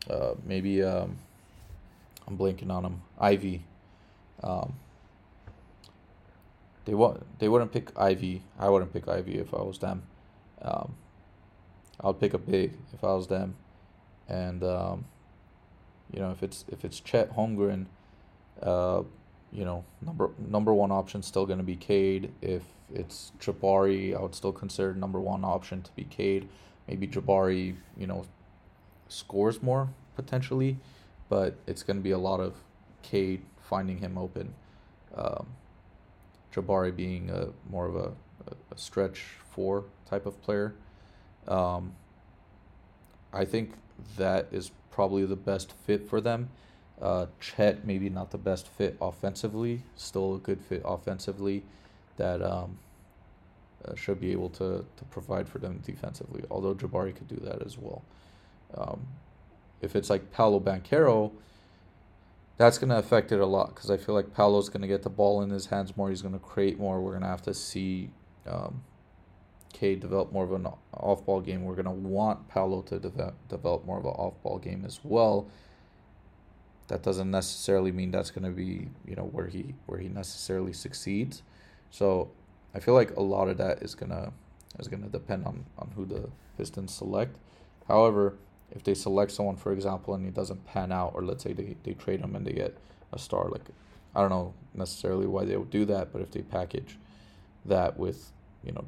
[0.09, 1.17] uh, maybe um,
[2.27, 3.63] I'm blanking on him, Ivey.
[4.43, 4.73] Um,
[6.85, 8.43] they wa- they wouldn't pick Ivey.
[8.59, 10.03] I wouldn't pick Ivey if I was them.
[10.61, 10.95] Um,
[11.99, 13.55] I'll pick a big if I was them,
[14.27, 15.05] and um,
[16.13, 17.85] you know if it's if it's Chet Holmgren,
[18.61, 19.03] uh,
[19.51, 22.31] you know number number one option still going to be Cade.
[22.41, 22.63] If
[22.93, 26.47] it's Jabari, I would still consider number one option to be Cade.
[26.87, 28.25] Maybe Jabari, you know,
[29.07, 30.77] scores more potentially,
[31.29, 32.53] but it's going to be a lot of
[33.09, 34.53] Cade finding him open.
[35.15, 35.47] Um,
[36.53, 38.11] Jabari being a more of a,
[38.71, 40.73] a stretch four type of player.
[41.47, 41.93] Um,
[43.31, 43.73] I think
[44.17, 46.49] that is probably the best fit for them.
[47.01, 51.63] Uh, Chet maybe not the best fit offensively, still a good fit offensively
[52.17, 52.79] that um,
[53.85, 56.43] uh, should be able to, to provide for them defensively.
[56.49, 58.01] Although Jabari could do that as well.
[58.75, 59.01] Um,
[59.81, 61.31] if it's like Paolo Banchero,
[62.57, 65.03] that's going to affect it a lot because I feel like Paolo's going to get
[65.03, 66.09] the ball in his hands more.
[66.09, 67.01] He's going to create more.
[67.01, 68.11] We're going to have to see
[68.47, 68.83] um,
[69.73, 71.65] K develop more of an off ball game.
[71.65, 74.99] We're going to want Paolo to deve- develop more of an off ball game as
[75.03, 75.47] well.
[76.87, 80.71] That doesn't necessarily mean that's going to be you know where he where he necessarily
[80.71, 81.41] succeeds.
[81.89, 82.29] So
[82.75, 84.33] I feel like a lot of that is gonna
[84.77, 87.35] is gonna depend on on who the Pistons select.
[87.87, 88.37] However,
[88.71, 91.75] if they select someone, for example, and he doesn't pan out, or let's say they,
[91.83, 92.77] they trade him and they get
[93.13, 93.61] a star, like
[94.15, 96.97] I don't know necessarily why they would do that, but if they package
[97.65, 98.31] that with,
[98.63, 98.85] you know,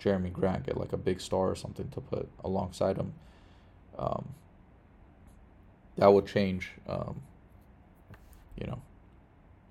[0.00, 3.12] Jerami Grant, get like a big star or something to put alongside him,
[3.98, 4.28] um,
[5.96, 7.20] that would change, um,
[8.58, 8.80] you know,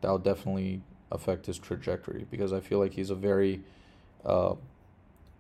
[0.02, 0.82] that would definitely
[1.12, 3.62] affect his trajectory because I feel like he's a very
[4.26, 4.56] uh,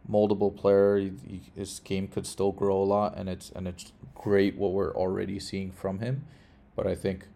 [0.09, 1.11] moldable player.
[1.55, 5.39] His game could still grow a lot, and it's and it's great what we're already
[5.39, 6.25] seeing from him.
[6.75, 7.27] But I think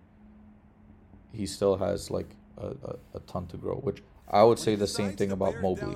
[1.34, 4.88] he still has like a, a, a ton to grow, which I would say the
[4.88, 5.96] same thing about Mobley.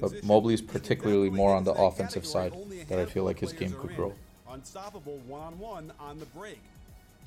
[0.00, 2.54] But Mobley's particularly more on the offensive side
[2.88, 4.14] that I feel like his game could grow.
[4.50, 6.60] Unstoppable one on one on the break.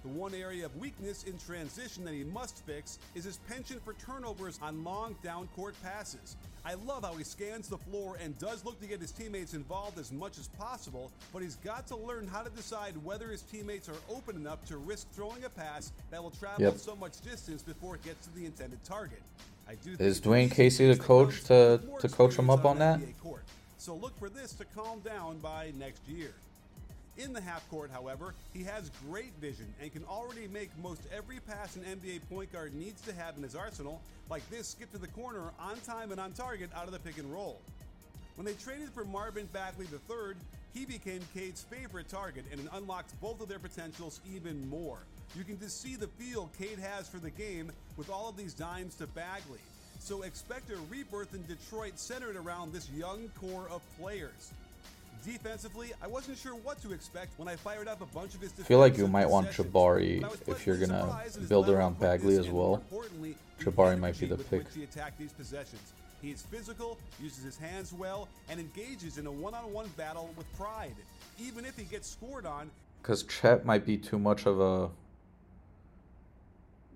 [0.06, 3.94] The one area of weakness in transition that he must fix is his penchant for
[3.94, 6.36] turnovers on long down court passes.
[6.64, 9.98] I love how he scans the floor and does look to get his teammates involved
[9.98, 13.90] as much as possible, but he's got to learn how to decide whether his teammates
[13.90, 16.78] are open enough to risk throwing a pass that will travel Yep.
[16.78, 19.24] so much distance before it gets to the intended target.
[19.68, 23.00] I do Is Dwane Casey the coach to- to coach him up on that?
[23.24, 23.42] Court.
[23.80, 26.36] So look for this to calm down by next year.
[27.18, 31.40] In the half court, however, he has great vision and can already make most every
[31.40, 34.98] pass an NBA point guard needs to have in his arsenal, like this skip to
[34.98, 37.62] the corner on time and on target out of the pick and roll.
[38.36, 40.36] When they traded for Marvin Bagley III,
[40.74, 45.00] he became Cade's favorite target and it unlocked both of their potentials even more.
[45.38, 48.54] You can just see the feel Cade has for the game with all of these
[48.54, 49.60] dimes to Bagley.
[50.00, 54.52] So expect a rebirth in Detroit centered around this young core of players.
[55.26, 58.54] Defensively, I wasn't sure what to expect when I fired up a bunch of his
[58.60, 61.40] I feel like you might want Jabari but I was if you're gonna surprised at
[61.42, 62.84] his build around Bagley as well.
[63.60, 64.66] Jabari might be the pick.
[64.66, 65.94] which he attacked these possessions.
[66.22, 70.96] He is physical, uses his hands well, and engages in a one-on-one battle with pride.
[71.40, 72.70] Even if he gets scored on,
[73.02, 74.90] Because Chet might be too much of a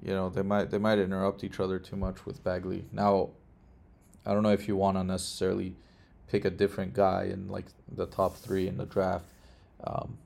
[0.03, 2.86] you know they might they might interrupt each other too much with Bagley.
[2.91, 3.30] Now,
[4.23, 5.75] I don't know if you want to necessarily
[6.30, 9.25] pick a different guy in like the top three in the draft
[9.84, 10.17] um,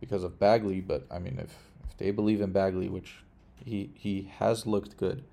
[0.00, 1.54] because of Bagley, but I mean if
[1.88, 3.16] if they believe in Bagley, which
[3.64, 5.24] he he has looked good,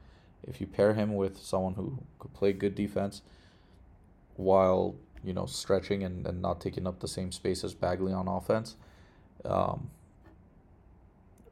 [0.43, 3.21] if you pair him with someone who could play good defense
[4.35, 8.27] while you know stretching and, and not taking up the same space as Bagley on
[8.27, 8.75] offense,
[9.45, 9.89] um,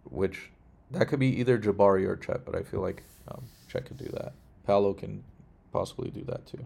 [0.05, 0.51] which
[0.91, 4.09] that could be either Jabari or Chet, but I feel like um, Chet could do
[4.13, 4.33] that.
[4.65, 5.23] Paolo can
[5.73, 6.65] possibly do that too.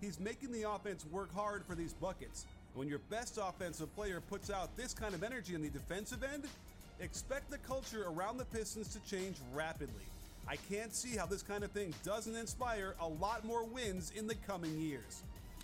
[0.00, 2.46] He's making the offense work hard for these buckets.
[2.72, 6.22] And When your best offensive player puts out this kind of energy in the defensive
[6.22, 6.44] end,
[7.00, 10.04] expect the culture around the Pistons to change rapidly.
[10.46, 14.26] I can't see how this kind of thing doesn't inspire a lot more wins in
[14.26, 15.22] the coming years.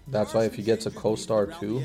[0.08, 1.82] That's why if he gets a co-star too,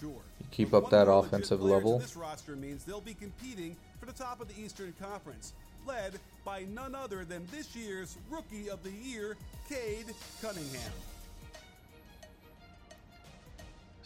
[0.00, 0.20] sure.
[0.52, 1.98] keep up that offensive level.
[1.98, 6.64] This roster means they'll be competing for the top of the Eastern Conference, led by
[6.72, 9.36] none other than this year's Rookie of the Year,
[9.68, 10.06] Cade
[10.40, 10.92] Cunningham.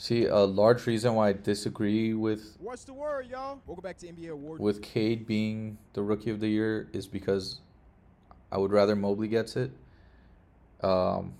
[0.03, 3.61] See, a large reason why I disagree with What's the word, y'all?
[3.69, 4.59] Welcome back to NBA Award.
[4.59, 7.61] With Cade being the Rookie of the Year is because
[8.51, 9.71] I would rather Mobley gets it.
[10.83, 11.35] Um,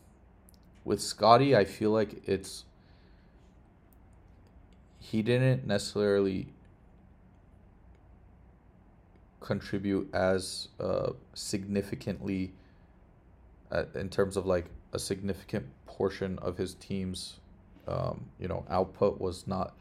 [0.85, 2.65] with Scottie, I feel like it's
[5.01, 6.47] he didn't necessarily
[9.41, 12.53] contribute as uh, significantly
[13.73, 17.41] uh, in terms of like a significant portion of his team's
[17.89, 19.75] um, you know output was not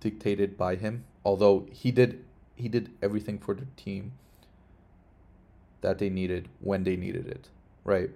[0.00, 2.24] dictated by him although he did
[2.56, 4.12] he did everything for the team
[5.80, 7.48] that they needed when they needed it
[7.84, 8.10] right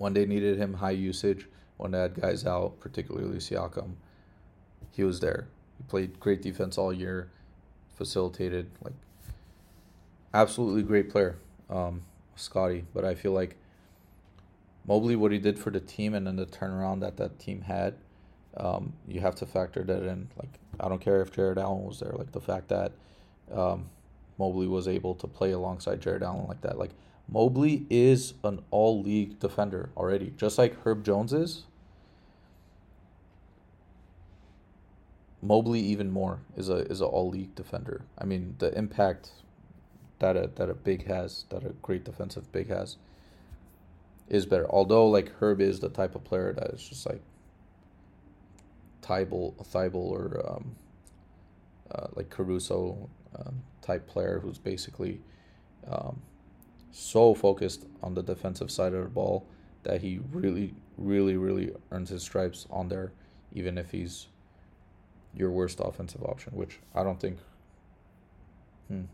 [0.00, 1.46] when they needed him high usage,
[1.76, 3.96] when they had guys out, particularly Siakam,
[4.92, 5.46] he was there.
[5.76, 7.30] He played great defense all year,
[7.96, 8.94] facilitated like
[10.32, 11.36] absolutely great player,
[11.68, 12.00] um,
[12.34, 12.86] Scottie.
[12.94, 13.58] But I feel like
[14.86, 17.94] Mobley, what he did for the team, and then the turnaround that that team had,
[18.56, 20.28] um, you have to factor that in.
[20.36, 22.12] Like I don't care if Jarrett Allen was there.
[22.12, 22.92] Like the fact that
[23.52, 23.90] um,
[24.38, 26.92] Mobley was able to play alongside Jarrett Allen like that, like
[27.28, 31.64] Mobley is an all league defender already, just like Herb Jones is.
[35.42, 38.02] Mobley even more is a is a all league defender.
[38.18, 39.30] I mean the impact
[40.18, 42.96] that a that a big has, that a great defensive big has
[44.30, 44.66] is better.
[44.70, 47.20] Although like Herb is the type of player that is just like
[49.02, 50.76] Thybulle, Thybulle or um,
[51.90, 55.20] uh, like Caruso um, type player who's basically
[55.90, 56.22] um,
[56.92, 59.46] so focused on the defensive side of the ball
[59.82, 63.12] that he really, really, really earns his stripes on there,
[63.52, 64.28] even if he's
[65.34, 67.38] your worst offensive option, which I don't think.
[68.88, 69.04] Hmm.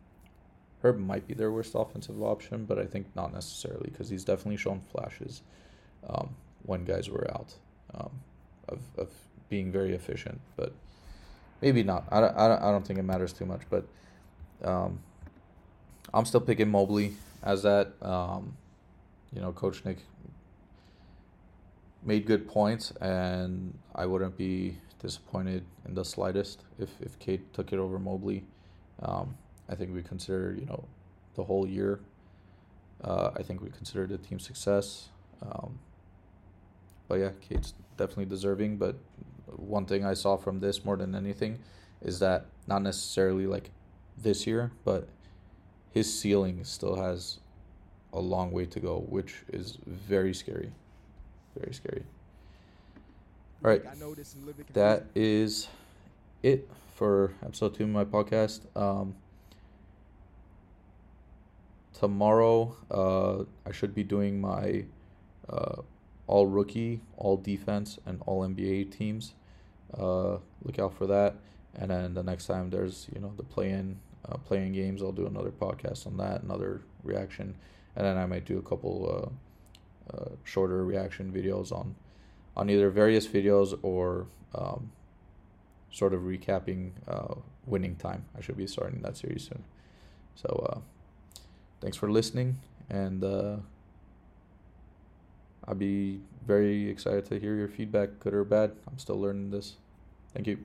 [0.82, 4.58] Herb might be their worst offensive option, but I think not necessarily because he's definitely
[4.58, 5.42] shown flashes
[6.08, 7.54] um, when guys were out
[7.94, 8.10] um,
[8.68, 9.08] of, of
[9.48, 10.72] being very efficient, but
[11.62, 12.04] maybe not.
[12.10, 13.86] I don't, I don't, I don't think it matters too much, but
[14.64, 15.00] um,
[16.12, 17.92] I'm still picking Mobley as that.
[18.02, 18.56] Um,
[19.32, 19.98] you know, Coach Nick
[22.04, 27.72] made good points, and I wouldn't be disappointed in the slightest if if Cade took
[27.72, 28.44] it over Mobley.
[29.02, 29.36] Um,
[29.68, 30.84] I think we consider you know
[31.34, 32.00] the whole year.
[33.02, 35.08] Uh, I think we consider the team success.
[35.42, 35.78] Um,
[37.08, 38.78] but yeah, Cade's definitely deserving.
[38.78, 38.96] But
[39.56, 41.58] one thing I saw from this more than anything
[42.02, 43.70] is that not necessarily like
[44.16, 45.08] this year, but
[45.92, 47.38] his ceiling still has
[48.12, 50.72] a long way to go, which is very scary.
[51.58, 52.02] Very scary.
[53.64, 53.82] All right.
[54.74, 55.68] That is
[56.42, 58.60] it for episode two of my podcast.
[58.76, 59.14] Um,
[61.98, 64.84] tomorrow, uh, I should be doing my
[65.48, 65.82] uh,
[66.26, 69.34] all rookie, all defense, and all NBA teams.
[69.96, 71.36] Uh, look out for that.
[71.74, 75.02] And then the next time there's you know the play in uh, playing games.
[75.02, 77.54] I'll do another podcast on that, another reaction,
[77.94, 79.32] and then I might do a couple
[80.12, 81.94] uh, uh, shorter reaction videos on
[82.56, 84.90] on either various videos or um,
[85.90, 87.34] sort of recapping uh,
[87.66, 88.24] winning time.
[88.36, 89.64] I should be starting that series soon.
[90.34, 90.82] So
[91.80, 92.56] thanks for listening,
[92.88, 93.56] and uh,
[95.66, 98.72] I'd be very excited to hear your feedback, good or bad.
[98.88, 99.74] I'm still learning this.
[100.32, 100.58] Thank you.